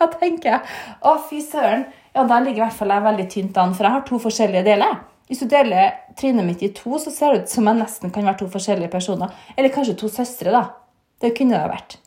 da 0.02 0.08
tenker 0.14 0.54
jeg 0.54 0.60
å, 1.04 1.16
fy 1.28 1.42
søren. 1.44 1.86
Ja, 2.14 2.24
da 2.26 2.40
ligger 2.40 2.62
i 2.62 2.66
hvert 2.66 2.78
fall 2.78 2.92
jeg 2.94 3.06
veldig 3.06 3.26
tynt 3.30 3.58
an, 3.60 3.74
for 3.76 3.86
jeg 3.86 3.96
har 3.96 4.06
to 4.08 4.20
forskjellige 4.22 4.66
deler. 4.66 4.98
Hvis 5.30 5.44
du 5.44 5.50
deler 5.50 5.92
trynet 6.18 6.46
mitt 6.46 6.62
i 6.66 6.72
to, 6.74 6.96
så 6.98 7.12
ser 7.14 7.34
det 7.34 7.44
ut 7.44 7.52
som 7.52 7.68
jeg 7.68 7.78
nesten 7.78 8.10
kan 8.10 8.26
være 8.26 8.40
to 8.40 8.48
forskjellige 8.50 8.90
personer. 8.90 9.30
Eller 9.54 9.70
kanskje 9.74 9.98
to 10.00 10.10
søstre, 10.10 10.50
da. 10.50 10.64
Det 11.22 11.34
kunne 11.36 11.60
det 11.60 11.70
vært. 11.70 11.98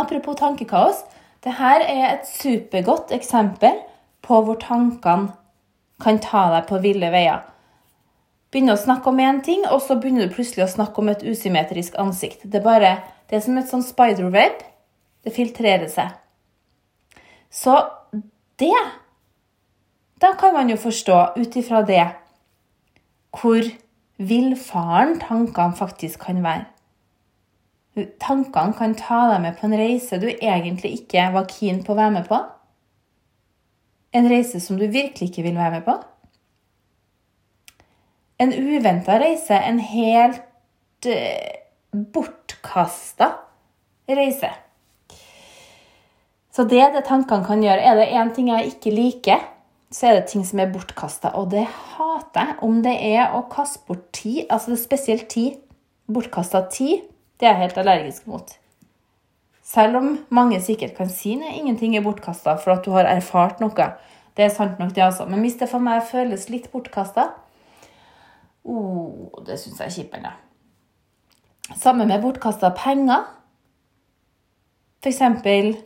Apropos 0.00 0.36
tankekaos. 0.36 1.04
Dette 1.40 1.70
er 1.72 1.86
et 2.10 2.26
supergodt 2.28 3.14
eksempel 3.16 3.78
på 4.20 4.42
hvor 4.44 4.58
tankene 4.60 5.30
kan 6.00 6.20
ta 6.20 6.50
deg 6.52 6.68
på 6.68 6.80
ville 6.84 7.08
veier. 7.12 7.46
Begynner 8.52 8.76
å 8.76 8.82
snakke 8.82 9.08
om 9.08 9.20
én 9.22 9.40
ting, 9.46 9.62
og 9.70 9.80
så 9.84 9.96
begynner 9.96 10.26
du 10.26 10.34
plutselig 10.34 10.66
å 10.66 10.72
snakke 10.74 11.00
om 11.00 11.08
et 11.12 11.22
usymmetrisk 11.24 11.96
ansikt. 12.02 12.42
Det 12.44 12.60
er 12.60 12.66
bare, 12.66 12.92
det 13.30 13.38
er 13.38 13.44
som 13.46 13.56
et 13.60 13.70
sånn 13.70 13.84
spiderweb 13.86 14.64
det 15.24 15.32
filtrerer 15.32 15.88
seg. 15.92 16.12
Så 17.50 17.76
det 18.58 18.76
Da 20.20 20.34
kan 20.38 20.52
man 20.54 20.70
jo 20.70 20.76
forstå 20.76 21.20
ut 21.36 21.56
ifra 21.56 21.82
det 21.82 22.04
hvor 23.30 23.64
villfaren 24.18 25.20
tankene 25.22 25.76
faktisk 25.76 26.20
kan 26.26 26.42
være. 26.44 26.66
Tankene 28.20 28.74
kan 28.76 28.94
ta 28.98 29.20
deg 29.30 29.42
med 29.44 29.56
på 29.58 29.68
en 29.68 29.76
reise 29.80 30.18
du 30.20 30.28
egentlig 30.28 30.92
ikke 30.98 31.30
var 31.34 31.48
keen 31.48 31.80
på 31.86 31.94
å 31.94 31.98
være 31.98 32.14
med 32.18 32.28
på. 32.28 32.40
En 34.12 34.28
reise 34.30 34.60
som 34.60 34.78
du 34.78 34.86
virkelig 34.90 35.30
ikke 35.30 35.46
vil 35.46 35.56
være 35.56 35.78
med 35.78 35.86
på. 35.86 35.96
En 38.40 38.52
uventa 38.52 39.18
reise, 39.22 39.54
en 39.54 39.78
helt 39.78 41.06
eh, 41.06 41.60
bortkasta 41.92 43.30
reise. 44.08 44.50
Så 46.50 46.66
det 46.66 46.82
det 46.94 47.04
tankene 47.06 47.46
kan 47.46 47.62
gjøre, 47.62 47.82
er 47.82 47.98
det 47.98 48.10
én 48.10 48.32
ting 48.34 48.50
jeg 48.50 48.72
ikke 48.72 48.94
liker, 48.94 49.42
så 49.90 50.06
er 50.06 50.18
det 50.18 50.30
ting 50.30 50.44
som 50.46 50.62
er 50.62 50.70
bortkasta. 50.70 51.32
Og 51.38 51.50
det 51.50 51.66
hater 51.66 52.46
jeg. 52.46 52.56
Om 52.62 52.82
det 52.82 52.96
er 53.10 53.34
å 53.34 53.44
kaste 53.50 53.82
bort 53.86 54.06
tid, 54.14 54.44
altså 54.50 54.72
det 54.72 54.78
er 54.78 54.82
spesielt 54.82 55.28
tid, 55.30 55.60
bortkasta 56.10 56.64
tid, 56.70 57.06
det 57.38 57.48
er 57.48 57.54
jeg 57.54 57.62
helt 57.64 57.78
allergisk 57.82 58.26
mot. 58.30 58.50
Selv 59.70 60.00
om 60.00 60.08
mange 60.34 60.58
sikkert 60.62 60.96
kan 60.98 61.10
si 61.10 61.36
at 61.38 61.54
ingenting 61.54 61.94
er 61.96 62.02
bortkasta 62.02 62.56
for 62.58 62.74
at 62.74 62.84
du 62.84 62.90
har 62.94 63.06
erfart 63.06 63.60
noe. 63.62 63.90
Det 64.36 64.44
er 64.44 64.54
sant 64.54 64.78
nok, 64.78 64.94
det 64.94 65.04
altså. 65.04 65.26
Men 65.30 65.44
hvis 65.44 65.58
det 65.60 65.70
for 65.70 65.82
meg 65.82 66.02
føles 66.06 66.48
litt 66.50 66.70
bortkasta 66.72 67.28
oh, 68.64 69.30
Det 69.46 69.58
syns 69.58 69.78
jeg 69.78 69.86
er 69.86 69.94
kjipere. 69.94 70.32
Samme 71.78 72.06
med 72.06 72.22
bortkasta 72.22 72.72
penger. 72.74 73.28
For 75.00 75.10
eksempel 75.12 75.76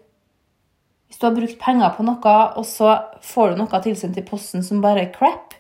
hvis 1.14 1.20
du 1.20 1.28
har 1.28 1.34
brukt 1.36 1.60
penger 1.62 1.92
på 1.94 2.02
noe, 2.02 2.30
og 2.58 2.64
så 2.66 2.96
får 3.22 3.52
du 3.52 3.60
noe 3.60 3.78
tilsendt 3.84 4.16
i 4.18 4.24
posten 4.26 4.64
som 4.66 4.80
bare 4.82 5.04
er 5.04 5.12
crap, 5.14 5.52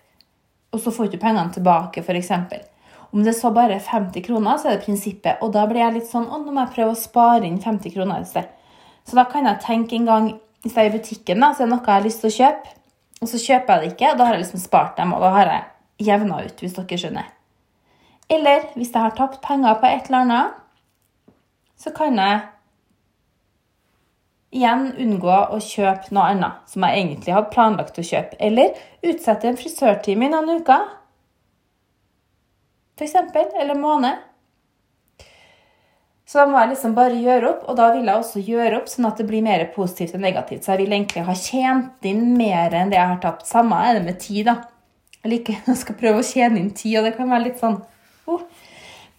og 0.74 0.80
så 0.82 0.90
får 0.90 1.06
du 1.06 1.12
ikke 1.12 1.28
pengene 1.28 1.54
tilbake, 1.54 2.02
f.eks. 2.02 2.30
Om 3.14 3.22
det 3.22 3.36
så 3.38 3.52
bare 3.54 3.76
er 3.76 3.84
50 3.86 4.24
kroner, 4.26 4.56
så 4.58 4.72
er 4.72 4.74
det 4.74 4.86
prinsippet. 4.88 5.38
Og 5.46 5.52
da 5.54 5.62
blir 5.70 5.84
jeg 5.84 5.94
litt 6.00 6.08
sånn 6.10 6.26
Å, 6.26 6.40
nå 6.42 6.50
må 6.50 6.64
jeg 6.64 6.72
prøve 6.74 6.96
å 6.96 6.98
spare 6.98 7.46
inn 7.46 7.60
50 7.62 7.94
kroner 7.94 8.24
et 8.24 8.32
sted. 8.32 8.48
Så 9.06 9.14
da 9.14 9.22
kan 9.30 9.46
jeg 9.46 9.62
tenke 9.62 9.94
en 9.94 10.08
gang 10.08 10.26
Hvis 10.64 10.74
jeg 10.74 10.88
er 10.88 10.90
i 10.90 10.96
butikken, 10.96 11.44
da, 11.44 11.52
så 11.54 11.62
er 11.62 11.68
det 11.68 11.74
noe 11.76 11.86
jeg 11.86 11.92
har 11.92 12.06
lyst 12.08 12.24
til 12.24 12.32
å 12.32 12.34
kjøpe, 12.40 12.74
og 13.20 13.30
så 13.30 13.40
kjøper 13.44 13.70
jeg 13.70 13.82
det 13.84 13.92
ikke, 13.92 14.10
og 14.10 14.18
da 14.18 14.26
har 14.26 14.34
jeg 14.34 14.42
liksom 14.42 14.62
spart 14.64 14.96
dem, 14.96 15.12
og 15.14 15.22
da 15.22 15.30
har 15.36 15.50
jeg 15.52 16.08
jevna 16.08 16.38
ut, 16.40 16.62
hvis 16.64 16.74
dere 16.78 16.98
skjønner. 17.02 17.28
Eller 18.32 18.66
hvis 18.72 18.90
jeg 18.90 19.04
har 19.04 19.14
tapt 19.14 19.42
penger 19.44 19.76
på 19.78 19.90
et 19.92 20.08
eller 20.08 20.24
annet, 20.24 20.56
så 21.78 21.92
kan 21.94 22.16
jeg 22.16 22.40
igjen 24.54 24.92
unngå 25.00 25.38
å 25.54 25.60
kjøpe 25.62 26.14
noe 26.14 26.30
annet 26.32 26.70
som 26.70 26.86
jeg 26.86 27.00
egentlig 27.00 27.34
hadde 27.34 27.52
planlagt 27.54 27.98
å 27.98 28.06
kjøpe. 28.06 28.38
Eller 28.38 28.76
utsette 29.04 29.50
en 29.50 29.58
frisørtime 29.58 30.28
i 30.28 30.32
noen 30.32 30.60
uker 30.60 30.84
f.eks., 32.94 33.14
eller 33.60 33.74
måned. 33.74 34.22
Så 36.24 36.40
da 36.40 36.46
må 36.48 36.60
jeg 36.62 36.70
liksom 36.72 36.94
bare 36.96 37.18
gjøre 37.20 37.50
opp, 37.50 37.64
og 37.68 37.76
da 37.78 37.90
vil 37.92 38.06
jeg 38.08 38.20
også 38.20 38.42
gjøre 38.46 38.78
opp 38.78 38.86
sånn 38.90 39.08
at 39.10 39.18
det 39.20 39.26
blir 39.28 39.44
mer 39.44 39.66
positivt 39.74 40.14
enn 40.16 40.24
negativt. 40.24 40.64
Så 40.64 40.72
jeg 40.72 40.84
vil 40.84 40.94
egentlig 40.96 41.24
ha 41.26 41.34
tjent 41.36 42.08
inn 42.08 42.30
mer 42.38 42.74
enn 42.74 42.92
det 42.92 42.98
jeg 42.98 43.10
har 43.10 43.20
tapt. 43.22 43.44
Samme 43.48 43.80
er 43.84 43.98
det 43.98 44.06
med 44.06 44.20
tid, 44.22 44.48
da. 44.48 44.56
Jeg 45.20 45.34
liker, 45.34 45.60
jeg 45.68 45.82
skal 45.82 45.98
prøve 46.00 46.22
å 46.22 46.26
tjene 46.26 46.62
inn 46.62 46.72
tid, 46.72 46.96
og 47.00 47.08
det 47.08 47.14
kan 47.18 47.30
være 47.30 47.48
litt 47.48 47.60
sånn 47.60 47.80
oh. 48.30 48.46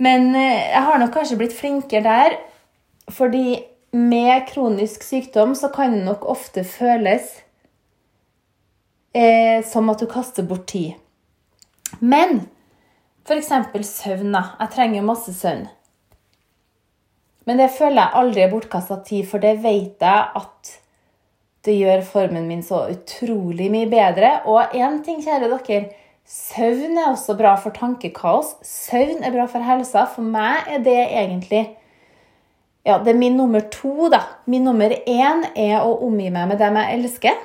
Men 0.01 0.34
eh, 0.36 0.72
jeg 0.74 0.84
har 0.89 1.00
nok 1.00 1.13
kanskje 1.15 1.38
blitt 1.39 1.56
flinkere 1.56 2.04
der, 2.04 2.34
fordi 3.15 3.62
med 3.96 4.48
kronisk 4.50 5.04
sykdom 5.04 5.56
så 5.56 5.70
kan 5.72 5.94
det 5.96 6.04
nok 6.04 6.25
ofte 6.28 6.66
føles 6.68 7.30
eh, 9.16 9.64
som 9.64 9.90
at 9.90 10.04
du 10.04 10.10
kaster 10.12 10.44
bort 10.44 10.68
tid. 10.68 11.00
Men 12.00 12.42
F.eks. 13.25 13.50
søvn. 13.88 14.36
Jeg 14.36 14.72
trenger 14.74 15.06
masse 15.06 15.34
søvn. 15.34 15.64
Men 17.46 17.62
det 17.62 17.72
føler 17.74 18.02
jeg 18.02 18.20
aldri 18.20 18.44
er 18.44 18.52
bortkasta 18.52 19.00
tid, 19.06 19.24
for 19.30 19.42
det 19.42 19.56
vet 19.64 20.02
jeg 20.02 20.42
at 20.42 20.74
det 21.66 21.78
gjør 21.80 22.04
formen 22.06 22.46
min 22.50 22.62
så 22.66 22.84
utrolig 22.92 23.72
mye 23.74 23.90
bedre. 23.90 24.42
Og 24.46 24.75
én 24.77 25.00
ting, 25.05 25.24
kjære 25.25 25.50
dere. 25.50 25.88
Søvn 26.25 26.98
er 26.98 27.12
også 27.12 27.38
bra 27.38 27.55
for 27.62 27.74
tankekaos. 27.74 28.55
Søvn 28.66 29.24
er 29.24 29.34
bra 29.34 29.48
for 29.50 29.66
helsa. 29.66 30.05
For 30.10 30.25
meg 30.25 30.70
er 30.70 30.86
det 30.86 31.00
egentlig 31.08 31.64
ja, 32.85 33.00
det 33.01 33.15
er 33.15 33.17
min 33.17 33.37
nummer 33.37 33.63
to, 33.74 34.09
da. 34.13 34.21
Min 34.45 34.63
nummer 34.67 34.93
én 34.93 35.41
er 35.57 35.79
å 35.81 35.95
omgi 36.05 36.29
meg 36.29 36.51
med 36.51 36.59
dem 36.61 36.77
jeg 36.77 37.00
elsker. 37.00 37.39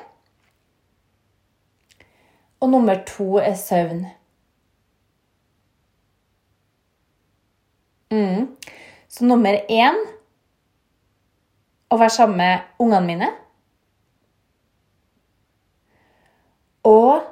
Og 2.61 2.69
nummer 2.69 3.01
to 3.09 3.39
er 3.41 3.57
søvn. 3.57 4.03
Mm. 8.13 8.51
Så 9.09 9.25
nummer 9.25 9.57
én 9.73 9.97
å 11.89 11.97
være 11.97 12.13
sammen 12.13 12.37
med 12.37 12.83
ungene 12.83 13.07
mine. 13.09 13.31
Og 16.85 17.25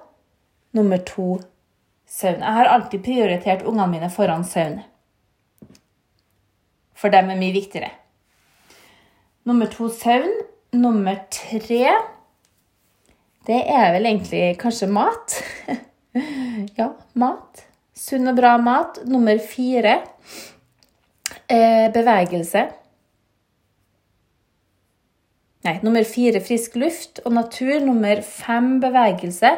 nummer 0.73 1.05
to 1.05 1.43
søvn. 2.09 2.41
Jeg 2.41 2.57
har 2.63 2.73
alltid 2.73 3.05
prioritert 3.05 3.69
ungene 3.69 3.93
mine 3.99 4.09
foran 4.17 4.49
søvn. 4.49 4.81
For 6.99 7.15
dem 7.15 7.31
er 7.31 7.39
mye 7.39 7.55
viktigere. 7.55 7.91
Nummer 9.49 9.71
to 9.73 9.89
søvn. 9.95 10.35
Nummer 10.77 11.17
tre 11.33 11.95
det 13.49 13.63
er 13.73 13.95
vel 13.95 14.05
egentlig 14.05 14.59
kanskje 14.61 14.91
mat. 14.93 15.39
ja, 16.79 16.91
mat. 17.17 17.63
Sunn 17.97 18.29
og 18.29 18.37
bra 18.37 18.59
mat. 18.61 19.01
Nummer 19.09 19.41
fire 19.41 20.03
Eh, 21.49 21.89
bevegelse. 21.93 22.61
Nei, 25.65 25.75
nummer 25.81 26.05
fire 26.05 26.43
frisk 26.45 26.77
luft 26.77 27.23
og 27.25 27.33
natur. 27.33 27.79
Nummer 27.85 28.21
fem 28.25 28.75
bevegelse. 28.83 29.55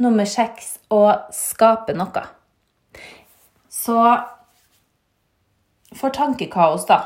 Nummer 0.00 0.28
seks 0.28 0.78
å 0.92 1.02
skape 1.36 1.92
noe. 1.96 2.24
Så 3.68 3.98
for 5.94 6.14
tankekaos, 6.14 6.86
da, 6.88 7.00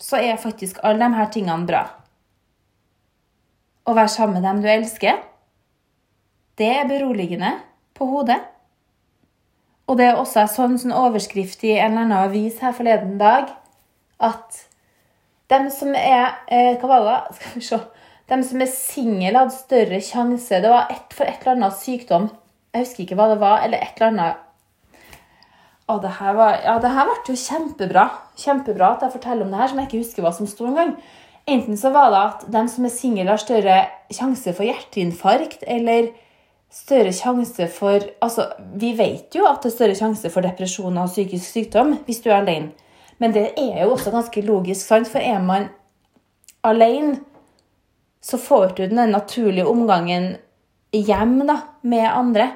så 0.00 0.20
er 0.20 0.40
faktisk 0.40 0.80
alle 0.84 1.10
her 1.14 1.30
tingene 1.32 1.68
bra. 1.68 1.84
Å 3.84 3.94
være 3.94 4.12
sammen 4.12 4.38
med 4.38 4.46
dem 4.48 4.62
du 4.64 4.68
elsker, 4.70 5.20
det 6.58 6.70
er 6.70 6.88
beroligende 6.88 7.56
på 7.96 8.06
hodet. 8.08 8.38
Og 9.90 9.98
det 9.98 10.06
er 10.08 10.20
også 10.20 10.44
en 10.44 10.52
sånn, 10.52 10.76
sånn 10.80 10.94
overskrift 10.96 11.64
i 11.66 11.74
en 11.74 11.92
eller 11.92 12.06
annen 12.06 12.30
avis 12.30 12.60
her 12.64 12.72
forleden 12.76 13.18
dag 13.20 13.50
at 14.22 14.62
dem 15.52 15.68
som 15.72 15.92
er 15.98 16.38
eh, 16.48 16.78
Hva 16.80 16.88
var 16.88 17.04
det? 17.04 17.18
Skal 17.36 17.58
vi 17.58 17.66
se. 17.66 17.80
De 18.32 18.38
som 18.48 18.62
er 18.64 18.70
single, 18.72 19.34
hadde 19.36 19.52
større 19.58 20.00
sjanse. 20.00 20.62
Det 20.64 20.70
var 20.72 20.88
et, 20.94 21.12
for 21.12 21.28
et 21.28 21.42
eller 21.42 21.58
annet 21.58 21.76
sykdom. 21.76 22.30
Jeg 22.72 22.86
husker 22.86 23.04
ikke 23.04 23.18
hva 23.18 23.28
det 23.34 23.40
var. 23.42 23.60
Eller 23.66 23.84
et 23.84 23.98
eller 23.98 24.12
annet 24.14 24.40
Å, 25.84 25.98
det 26.00 26.14
her 26.16 26.36
var, 26.38 26.54
ja, 26.64 26.78
det 26.80 26.92
her 26.94 27.10
ble 27.10 27.34
jo 27.34 27.36
kjempebra. 27.36 28.06
Kjempebra 28.40 28.94
at 28.94 29.04
jeg 29.04 29.14
forteller 29.18 29.44
om 29.44 29.52
det 29.52 29.60
her, 29.60 29.70
som 29.70 29.80
jeg 29.82 29.90
ikke 29.90 30.00
husker 30.00 30.24
hva 30.24 30.32
som 30.32 30.48
sto 30.48 30.68
engang. 30.70 30.94
Enten 31.44 31.76
så 31.76 31.90
var 31.92 32.08
det 32.12 32.20
at 32.22 32.44
de 32.54 32.62
som 32.72 32.86
er 32.88 32.94
single, 32.94 33.28
har 33.28 33.42
større 33.42 33.80
sjanse 34.12 34.54
for 34.56 34.64
hjerteinfarkt, 34.64 35.66
eller 35.68 36.08
større 36.72 37.12
sjanse 37.14 37.68
for 37.70 38.08
Altså, 38.24 38.48
vi 38.80 38.94
vet 38.96 39.36
jo 39.36 39.44
at 39.46 39.60
det 39.62 39.70
er 39.70 39.76
større 39.76 39.98
sjanse 39.98 40.32
for 40.32 40.46
depresjon 40.46 40.96
og 40.98 41.12
psykisk 41.12 41.44
sykdom 41.44 41.98
hvis 42.08 42.22
du 42.24 42.30
er 42.32 42.40
alene. 42.40 42.72
Men 43.22 43.36
det 43.36 43.52
er 43.60 43.84
jo 43.84 43.92
også 43.94 44.10
ganske 44.10 44.42
logisk, 44.42 44.88
sant? 44.88 45.08
for 45.08 45.22
er 45.22 45.38
man 45.38 45.68
alene, 46.64 47.20
så 48.24 48.40
får 48.40 48.74
du 48.78 48.86
den 48.88 49.12
naturlige 49.12 49.68
omgangen 49.68 50.36
hjem 50.92 51.42
da, 51.46 51.60
med 51.82 52.08
andre. 52.08 52.48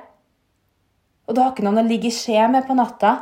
Og 1.28 1.36
du 1.36 1.42
har 1.42 1.52
ikke 1.52 1.66
noen 1.66 1.82
å 1.82 1.88
ligge 1.88 2.08
i 2.08 2.14
skje 2.14 2.46
med 2.50 2.64
på 2.66 2.76
natta. 2.78 3.18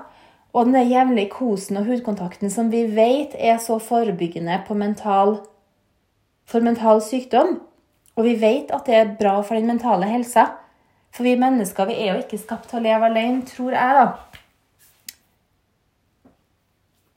Og 0.57 0.71
den 0.71 0.89
jevnlige 0.89 1.35
kosen 1.35 1.81
og 1.81 1.89
hudkontakten 1.91 2.53
som 2.53 2.71
vi 2.73 2.85
vet 2.89 3.35
er 3.35 3.59
så 3.61 3.81
forebyggende 3.83 4.63
mental, 4.79 5.41
for 6.47 6.65
mental 6.65 7.03
sykdom. 7.03 7.59
Og 8.17 8.25
vi 8.25 8.37
vet 8.41 8.71
at 8.73 8.87
det 8.87 8.95
er 8.97 9.17
bra 9.19 9.43
for 9.43 9.59
den 9.59 9.69
mentale 9.69 10.09
helsa. 10.09 10.55
For 11.13 11.27
vi 11.27 11.35
mennesker 11.41 11.89
vi 11.91 11.99
er 11.99 12.15
jo 12.15 12.23
ikke 12.23 12.41
skapt 12.41 12.71
til 12.71 12.81
å 12.81 12.87
leve 12.87 13.11
alene, 13.11 13.45
tror 13.49 13.75
jeg, 13.75 14.01
da. 14.01 14.07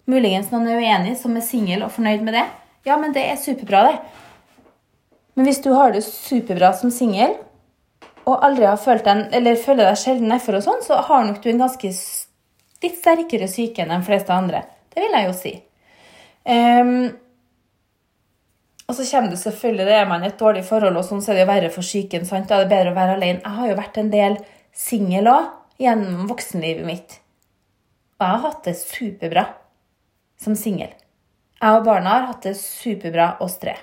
Muligens 0.10 0.50
noen 0.50 0.68
er 0.72 0.82
uenig, 0.82 1.14
som 1.22 1.36
er 1.38 1.46
singel 1.46 1.86
og 1.86 1.94
fornøyd 1.94 2.24
med 2.26 2.34
det. 2.34 2.48
Ja, 2.88 2.98
men 2.98 3.14
det 3.14 3.28
er 3.30 3.38
superbra, 3.38 3.84
det. 3.92 4.00
Men 5.38 5.48
hvis 5.48 5.62
du 5.64 5.70
har 5.76 5.94
det 5.94 6.02
superbra 6.04 6.74
som 6.76 6.92
singel, 6.92 7.38
og 8.30 8.44
aldri 8.46 8.68
har 8.68 8.78
følt 8.82 9.08
den, 9.08 9.24
eller 9.34 9.58
føler 9.60 9.90
deg 9.90 9.98
sjelden 10.00 10.30
nedfor 10.30 10.60
og 10.60 10.66
sånn, 10.66 10.84
så 10.86 11.00
har 11.08 11.26
nok 11.26 11.40
du 11.44 11.50
en 11.52 11.64
ganske 11.64 11.90
litt 12.84 13.00
sterkere 13.00 13.48
syke 13.52 13.84
enn 13.84 13.94
de 13.94 14.04
fleste 14.06 14.36
andre. 14.36 14.62
Det 14.94 15.02
vil 15.04 15.18
jeg 15.18 15.28
jo 15.28 15.34
si. 15.38 15.56
Um, 16.50 16.94
og 18.90 18.96
så 18.98 19.06
kommer 19.06 19.34
det 19.34 19.42
selvfølgelig, 19.42 19.86
det 19.86 19.98
er 20.00 20.08
man 20.10 20.24
i 20.26 20.30
et 20.32 20.40
dårlig 20.40 20.64
forhold, 20.66 20.98
og 20.98 21.06
sånn 21.06 21.22
så 21.22 21.32
er 21.32 21.40
det 21.40 21.44
jo 21.44 21.52
verre 21.52 21.74
for 21.74 21.86
psyken. 21.86 22.26
sant? 22.26 22.48
Da 22.50 22.58
er 22.58 22.66
det 22.66 22.74
bedre 22.74 22.94
å 22.94 22.98
være 22.98 23.18
alene. 23.20 23.44
Jeg 23.44 23.58
har 23.60 23.70
jo 23.70 23.80
vært 23.82 24.00
en 24.02 24.14
del 24.14 24.38
singel 24.74 25.30
òg 25.30 25.52
gjennom 25.80 26.30
voksenlivet 26.32 26.88
mitt. 26.88 27.20
Og 28.18 28.26
jeg 28.26 28.34
har 28.34 28.46
hatt 28.48 28.66
det 28.66 28.76
superbra 28.80 29.46
som 30.42 30.58
singel. 30.58 30.90
Jeg 31.60 31.76
og 31.76 31.86
barna 31.86 32.16
har 32.16 32.28
hatt 32.32 32.48
det 32.48 32.56
superbra, 32.58 33.36
oss 33.46 33.60
tre. 33.62 33.76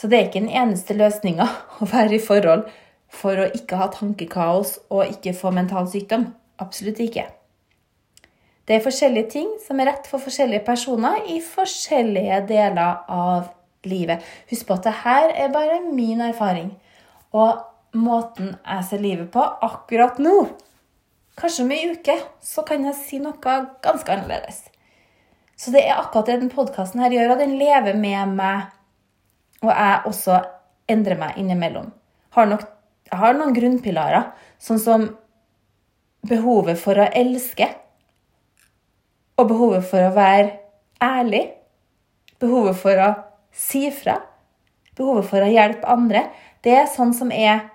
Så 0.00 0.08
det 0.08 0.16
er 0.16 0.28
ikke 0.30 0.40
den 0.40 0.54
eneste 0.56 0.96
løsninga 0.96 1.44
å 1.84 1.88
være 1.90 2.16
i 2.16 2.22
forhold 2.24 2.64
for 3.10 3.36
å 3.36 3.50
ikke 3.52 3.76
ha 3.76 3.90
tankekaos 3.92 4.78
og 4.88 5.10
ikke 5.10 5.36
få 5.36 5.52
mental 5.52 5.90
sykdom. 5.92 6.30
Absolutt 6.62 7.02
ikke. 7.04 7.26
Det 8.64 8.76
er 8.76 8.84
forskjellige 8.84 9.32
ting 9.32 9.48
som 9.60 9.80
er 9.82 9.90
rett 9.90 10.06
for 10.08 10.22
forskjellige 10.22 10.64
personer 10.64 11.26
i 11.28 11.40
forskjellige 11.42 12.38
deler 12.48 13.02
av 13.10 13.50
livet. 13.84 14.22
Husk 14.48 14.68
på 14.68 14.76
at 14.78 14.86
dette 14.86 15.16
er 15.44 15.52
bare 15.52 15.80
min 15.90 16.22
erfaring 16.22 16.70
og 17.36 17.60
måten 17.98 18.54
jeg 18.54 18.86
ser 18.86 19.02
livet 19.02 19.30
på 19.34 19.42
akkurat 19.42 20.20
nå. 20.22 20.36
Kanskje 21.40 21.64
om 21.64 21.72
ei 21.74 21.90
uke 21.90 22.16
så 22.44 22.64
kan 22.66 22.84
jeg 22.86 22.98
si 22.98 23.20
noe 23.22 23.36
ganske 23.84 24.14
annerledes. 24.14 24.64
Så 25.60 25.74
det 25.74 25.84
er 25.84 25.98
akkurat 25.98 26.30
det 26.30 26.40
den 26.40 26.52
podkasten 26.52 27.02
gjør, 27.04 27.34
og 27.34 27.42
den 27.42 27.58
lever 27.60 27.98
med 27.98 28.36
meg. 28.38 28.70
Og 29.60 29.70
jeg 29.72 30.02
også 30.08 30.38
endrer 30.90 31.18
meg 31.20 31.38
innimellom. 31.40 31.90
Har 32.36 32.48
nok, 32.48 32.64
jeg 33.10 33.18
har 33.20 33.36
noen 33.36 33.54
grunnpilarer, 33.54 34.30
sånn 34.62 34.80
som 34.80 35.06
behovet 36.26 36.80
for 36.80 37.00
å 37.00 37.08
elske. 37.16 37.68
Og 39.40 39.48
behovet 39.50 39.86
for 39.88 40.04
å 40.04 40.14
være 40.14 40.52
ærlig. 41.02 41.46
Behovet 42.40 42.78
for 42.80 43.02
å 43.04 43.10
si 43.52 43.86
fra. 43.94 44.18
Behovet 44.96 45.28
for 45.30 45.44
å 45.44 45.50
hjelpe 45.50 45.88
andre. 45.88 46.26
Det 46.64 46.74
er 46.76 46.88
sånn 46.92 47.12
som 47.16 47.32
er 47.32 47.68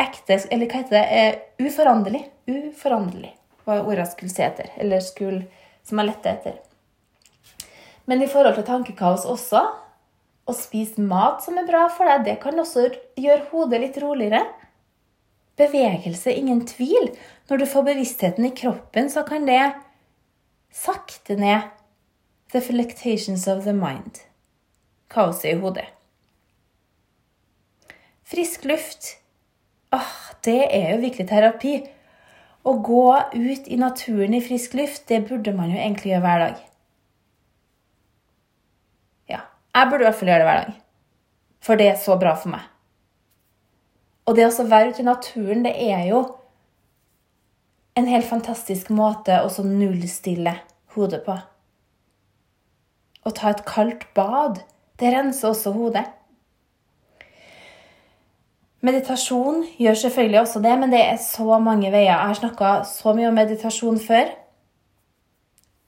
ekte 0.00 0.40
Eller 0.50 0.66
hva 0.66 0.80
heter 0.80 0.96
det? 0.96 1.04
Er 1.04 1.66
uforanderlig. 1.66 2.24
Uforanderlig 2.50 3.34
var 3.64 3.86
ordet 3.86 4.08
skulle 4.10 4.32
se 4.32 4.44
etter. 4.46 4.70
Eller 4.76 5.02
skulle, 5.04 5.44
som 5.86 6.00
jeg 6.00 6.10
lette 6.10 6.32
etter. 6.32 6.58
Men 8.10 8.22
i 8.22 8.28
forhold 8.28 8.58
til 8.58 8.66
tankekaos 8.68 9.24
også 9.28 9.62
å 10.44 10.54
spise 10.56 11.00
mat 11.00 11.40
som 11.44 11.56
er 11.60 11.68
bra 11.68 11.86
for 11.92 12.08
deg, 12.10 12.26
det 12.26 12.36
kan 12.42 12.58
også 12.60 12.90
gjøre 13.20 13.48
hodet 13.52 13.80
litt 13.80 13.96
roligere. 14.02 14.42
Bevegelse, 15.56 16.34
ingen 16.34 16.64
tvil. 16.68 17.12
Når 17.48 17.62
du 17.62 17.66
får 17.70 17.88
bevisstheten 17.88 18.48
i 18.48 18.52
kroppen, 18.56 19.08
så 19.08 19.24
kan 19.26 19.46
det 19.48 19.62
sakte 20.74 21.38
ned 21.38 21.70
the 22.52 22.60
felictations 22.60 23.46
of 23.48 23.64
the 23.64 23.72
mind. 23.72 24.20
Kaoset 25.08 25.52
i 25.52 25.58
hodet. 25.60 25.86
Frisk 28.24 28.64
luft. 28.64 29.16
Åh, 29.92 30.14
det 30.44 30.60
er 30.74 30.94
jo 30.94 31.02
virkelig 31.04 31.28
terapi. 31.30 31.74
Å 32.64 32.72
gå 32.80 33.08
ut 33.34 33.66
i 33.68 33.76
naturen 33.76 34.34
i 34.34 34.42
frisk 34.42 34.74
luft, 34.78 35.04
det 35.10 35.26
burde 35.28 35.52
man 35.54 35.70
jo 35.70 35.78
egentlig 35.78 36.14
gjøre 36.14 36.24
hver 36.24 36.44
dag. 36.44 36.62
Ja, 39.28 39.40
jeg 39.74 39.90
burde 39.90 40.04
i 40.04 40.06
hvert 40.06 40.18
fall 40.18 40.30
gjøre 40.30 40.42
det 40.42 40.48
hver 40.48 40.62
dag. 40.62 40.78
For 41.64 41.80
det 41.80 41.88
er 41.90 42.00
så 42.00 42.16
bra 42.20 42.34
for 42.38 42.54
meg. 42.54 42.64
Og 44.24 44.36
det 44.36 44.46
å 44.46 44.66
være 44.68 44.92
ute 44.92 45.02
i 45.02 45.06
naturen, 45.06 45.64
det 45.66 45.74
er 45.74 46.06
jo 46.08 46.22
en 47.98 48.08
helt 48.10 48.26
fantastisk 48.26 48.90
måte 48.94 49.36
å 49.44 49.66
nullstille 49.66 50.56
hodet 50.96 51.22
på. 51.26 51.36
Å 53.24 53.32
ta 53.32 53.52
et 53.52 53.64
kaldt 53.68 54.06
bad, 54.16 54.60
det 55.00 55.12
renser 55.14 55.50
også 55.50 55.72
hodet. 55.74 56.04
Meditasjon 58.84 59.62
gjør 59.80 59.96
selvfølgelig 59.96 60.40
også 60.42 60.60
det, 60.64 60.74
men 60.80 60.90
det 60.92 61.00
er 61.00 61.20
så 61.22 61.58
mange 61.62 61.88
veier. 61.88 62.10
Jeg 62.10 62.28
har 62.28 62.40
snakka 62.40 62.72
så 62.88 63.14
mye 63.16 63.30
om 63.30 63.38
meditasjon 63.38 63.96
før. 64.02 64.34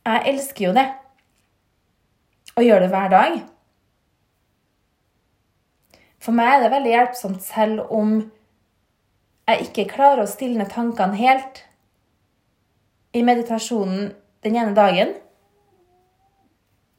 Jeg 0.06 0.22
elsker 0.32 0.70
jo 0.70 0.72
det. 0.78 0.86
Og 2.56 2.64
gjør 2.64 2.86
det 2.86 2.88
hver 2.94 3.12
dag. 3.12 3.36
For 6.26 6.34
meg 6.34 6.56
er 6.56 6.64
det 6.64 6.72
veldig 6.72 6.90
hjelpsomt 6.90 7.42
selv 7.46 7.92
om 7.94 8.16
jeg 9.46 9.68
ikke 9.68 9.84
klarer 9.92 10.24
å 10.24 10.30
stilne 10.30 10.66
tankene 10.66 11.14
helt 11.20 11.60
i 13.14 13.22
meditasjonen 13.22 14.08
den 14.42 14.58
ene 14.58 14.74
dagen. 14.74 15.12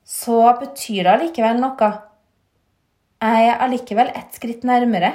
Så 0.08 0.40
betyr 0.62 1.04
det 1.04 1.12
allikevel 1.18 1.60
noe. 1.60 1.92
Jeg 3.20 3.52
er 3.52 3.60
allikevel 3.68 4.13
ett 4.16 4.40
skritt 4.40 4.63
nærmere 4.63 5.12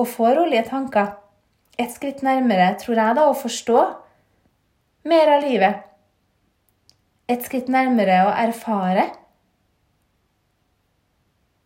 og 0.00 0.08
få 0.08 0.32
rolige 0.32 0.64
tanker. 0.72 1.18
Et 1.76 1.92
skritt 1.92 2.24
nærmere, 2.24 2.72
tror 2.80 2.96
jeg, 2.96 3.16
da, 3.18 3.28
å 3.28 3.36
forstå 3.36 3.82
mer 5.12 5.36
av 5.36 5.44
livet. 5.44 5.84
Et 7.28 7.44
skritt 7.44 7.68
nærmere 7.68 8.22
å 8.24 8.32
erfare. 8.40 9.10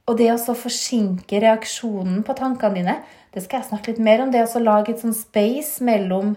Og 0.07 0.19
det 0.21 0.29
å 0.31 0.55
forsinke 0.55 1.41
reaksjonen 1.43 2.21
på 2.27 2.35
tankene 2.39 2.79
dine, 2.79 2.97
det 3.35 3.43
skal 3.43 3.61
jeg 3.61 3.71
snakke 3.73 3.93
litt 3.93 4.05
mer 4.07 4.23
om. 4.23 4.31
Det 4.31 4.45
å 4.47 4.63
lage 4.63 4.95
et 4.95 5.03
sånn 5.03 5.17
space 5.17 5.83
mellom 5.85 6.37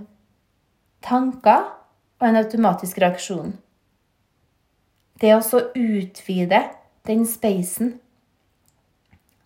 tanker 1.06 1.70
og 2.20 2.28
en 2.28 2.40
automatisk 2.42 3.00
reaksjon. 3.00 3.54
Det 5.20 5.36
å 5.36 5.62
utvide 5.76 6.64
den 7.08 7.26
spacen. 7.30 8.00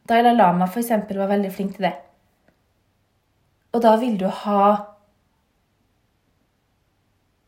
Dalai 0.08 0.34
Lama 0.36 0.68
f.eks. 0.68 0.92
var 1.12 1.32
veldig 1.32 1.52
flink 1.54 1.78
til 1.78 1.90
det. 1.90 1.94
Og 3.74 3.82
da 3.84 3.96
vil 4.00 4.18
du 4.20 4.28
ha 4.28 4.66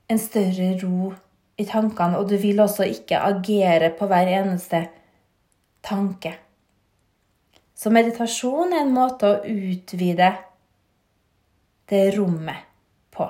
en 0.09 0.21
større 0.21 0.71
ro 0.81 1.11
i 1.57 1.65
tankene, 1.65 2.19
og 2.19 2.29
du 2.29 2.37
vil 2.41 2.59
også 2.61 2.87
ikke 2.89 3.21
agere 3.25 3.91
på 3.95 4.07
hver 4.09 4.29
eneste 4.41 4.85
tanke. 5.85 6.35
Så 7.75 7.91
meditasjon 7.91 8.71
er 8.71 8.85
en 8.85 8.93
måte 8.95 9.27
å 9.27 9.41
utvide 9.43 10.29
det 11.91 12.03
rommet 12.15 12.63
på. 13.11 13.27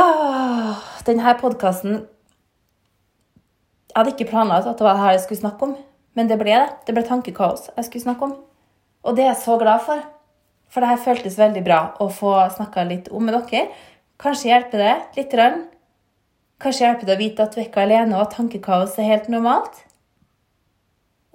Åh, 0.00 0.80
denne 1.06 1.34
podkasten 1.38 2.00
Jeg 3.94 4.00
hadde 4.00 4.14
ikke 4.16 4.32
planlagt 4.32 4.66
at 4.66 4.80
det 4.80 4.86
var 4.88 4.98
det 4.98 5.12
jeg 5.12 5.20
skulle 5.26 5.44
snakke 5.44 5.68
om, 5.68 5.76
men 6.18 6.26
det 6.30 6.40
ble 6.40 6.56
det. 6.56 6.72
Det 6.88 6.96
ble 6.96 7.04
tankekaos 7.06 7.68
jeg 7.76 7.86
skulle 7.86 8.06
snakke 8.08 8.26
om. 8.26 8.34
Og 9.04 9.14
det 9.14 9.22
er 9.22 9.30
jeg 9.34 9.42
så 9.44 9.58
glad 9.60 9.84
for. 9.84 10.00
For 10.72 10.82
det 10.82 10.90
her 10.90 11.04
føltes 11.04 11.38
veldig 11.38 11.62
bra 11.62 11.80
å 12.02 12.08
få 12.10 12.32
snakka 12.56 12.88
litt 12.88 13.12
om 13.14 13.22
med 13.22 13.36
dere. 13.36 13.68
Kanskje 14.18 14.50
hjelper 14.50 14.82
det 14.82 14.94
litt. 15.20 15.36
Kanskje 16.58 16.88
hjelper 16.88 17.06
det 17.06 17.14
å 17.14 17.20
vite 17.20 17.44
at 17.44 17.54
du 17.54 17.60
er 17.62 17.82
alene, 17.84 18.16
og 18.16 18.24
at 18.24 18.34
tankekaos 18.40 18.98
er 18.98 19.12
helt 19.12 19.30
normalt. 19.30 19.83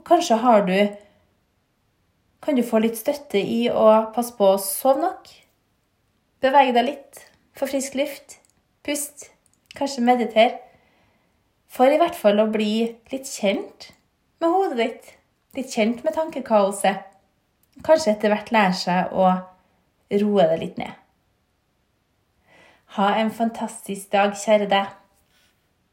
Kanskje 0.09 0.39
har 0.41 0.65
du 0.65 0.77
Kan 2.41 2.55
du 2.55 2.63
få 2.63 2.79
litt 2.81 2.97
støtte 2.97 3.37
i 3.37 3.67
å 3.69 4.11
passe 4.15 4.33
på 4.37 4.53
å 4.53 4.61
sove 4.63 5.03
nok? 5.03 5.27
Bevege 6.41 6.73
deg 6.73 6.87
litt. 6.87 7.19
Få 7.53 7.67
frisk 7.67 7.97
luft. 7.99 8.39
Pust. 8.81 9.27
Kanskje 9.75 10.05
meditere. 10.07 10.55
For 11.69 11.91
i 11.91 11.99
hvert 11.99 12.15
fall 12.15 12.39
å 12.39 12.47
bli 12.49 12.87
litt 13.11 13.27
kjent 13.27 13.91
med 14.39 14.55
hodet 14.55 14.79
ditt. 14.79 15.11
Litt 15.59 15.75
kjent 15.75 16.01
med 16.05 16.15
tankekaoset 16.15 17.09
kanskje 17.85 18.13
etter 18.13 18.33
hvert 18.33 18.51
lære 18.53 18.77
seg 18.77 19.13
å 19.13 19.27
roe 20.21 20.47
det 20.51 20.57
litt 20.63 20.79
ned. 20.81 20.95
Ha 22.97 23.11
en 23.21 23.29
fantastisk 23.31 24.09
dag, 24.13 24.33
kjære 24.33 24.69
deg. 24.71 24.95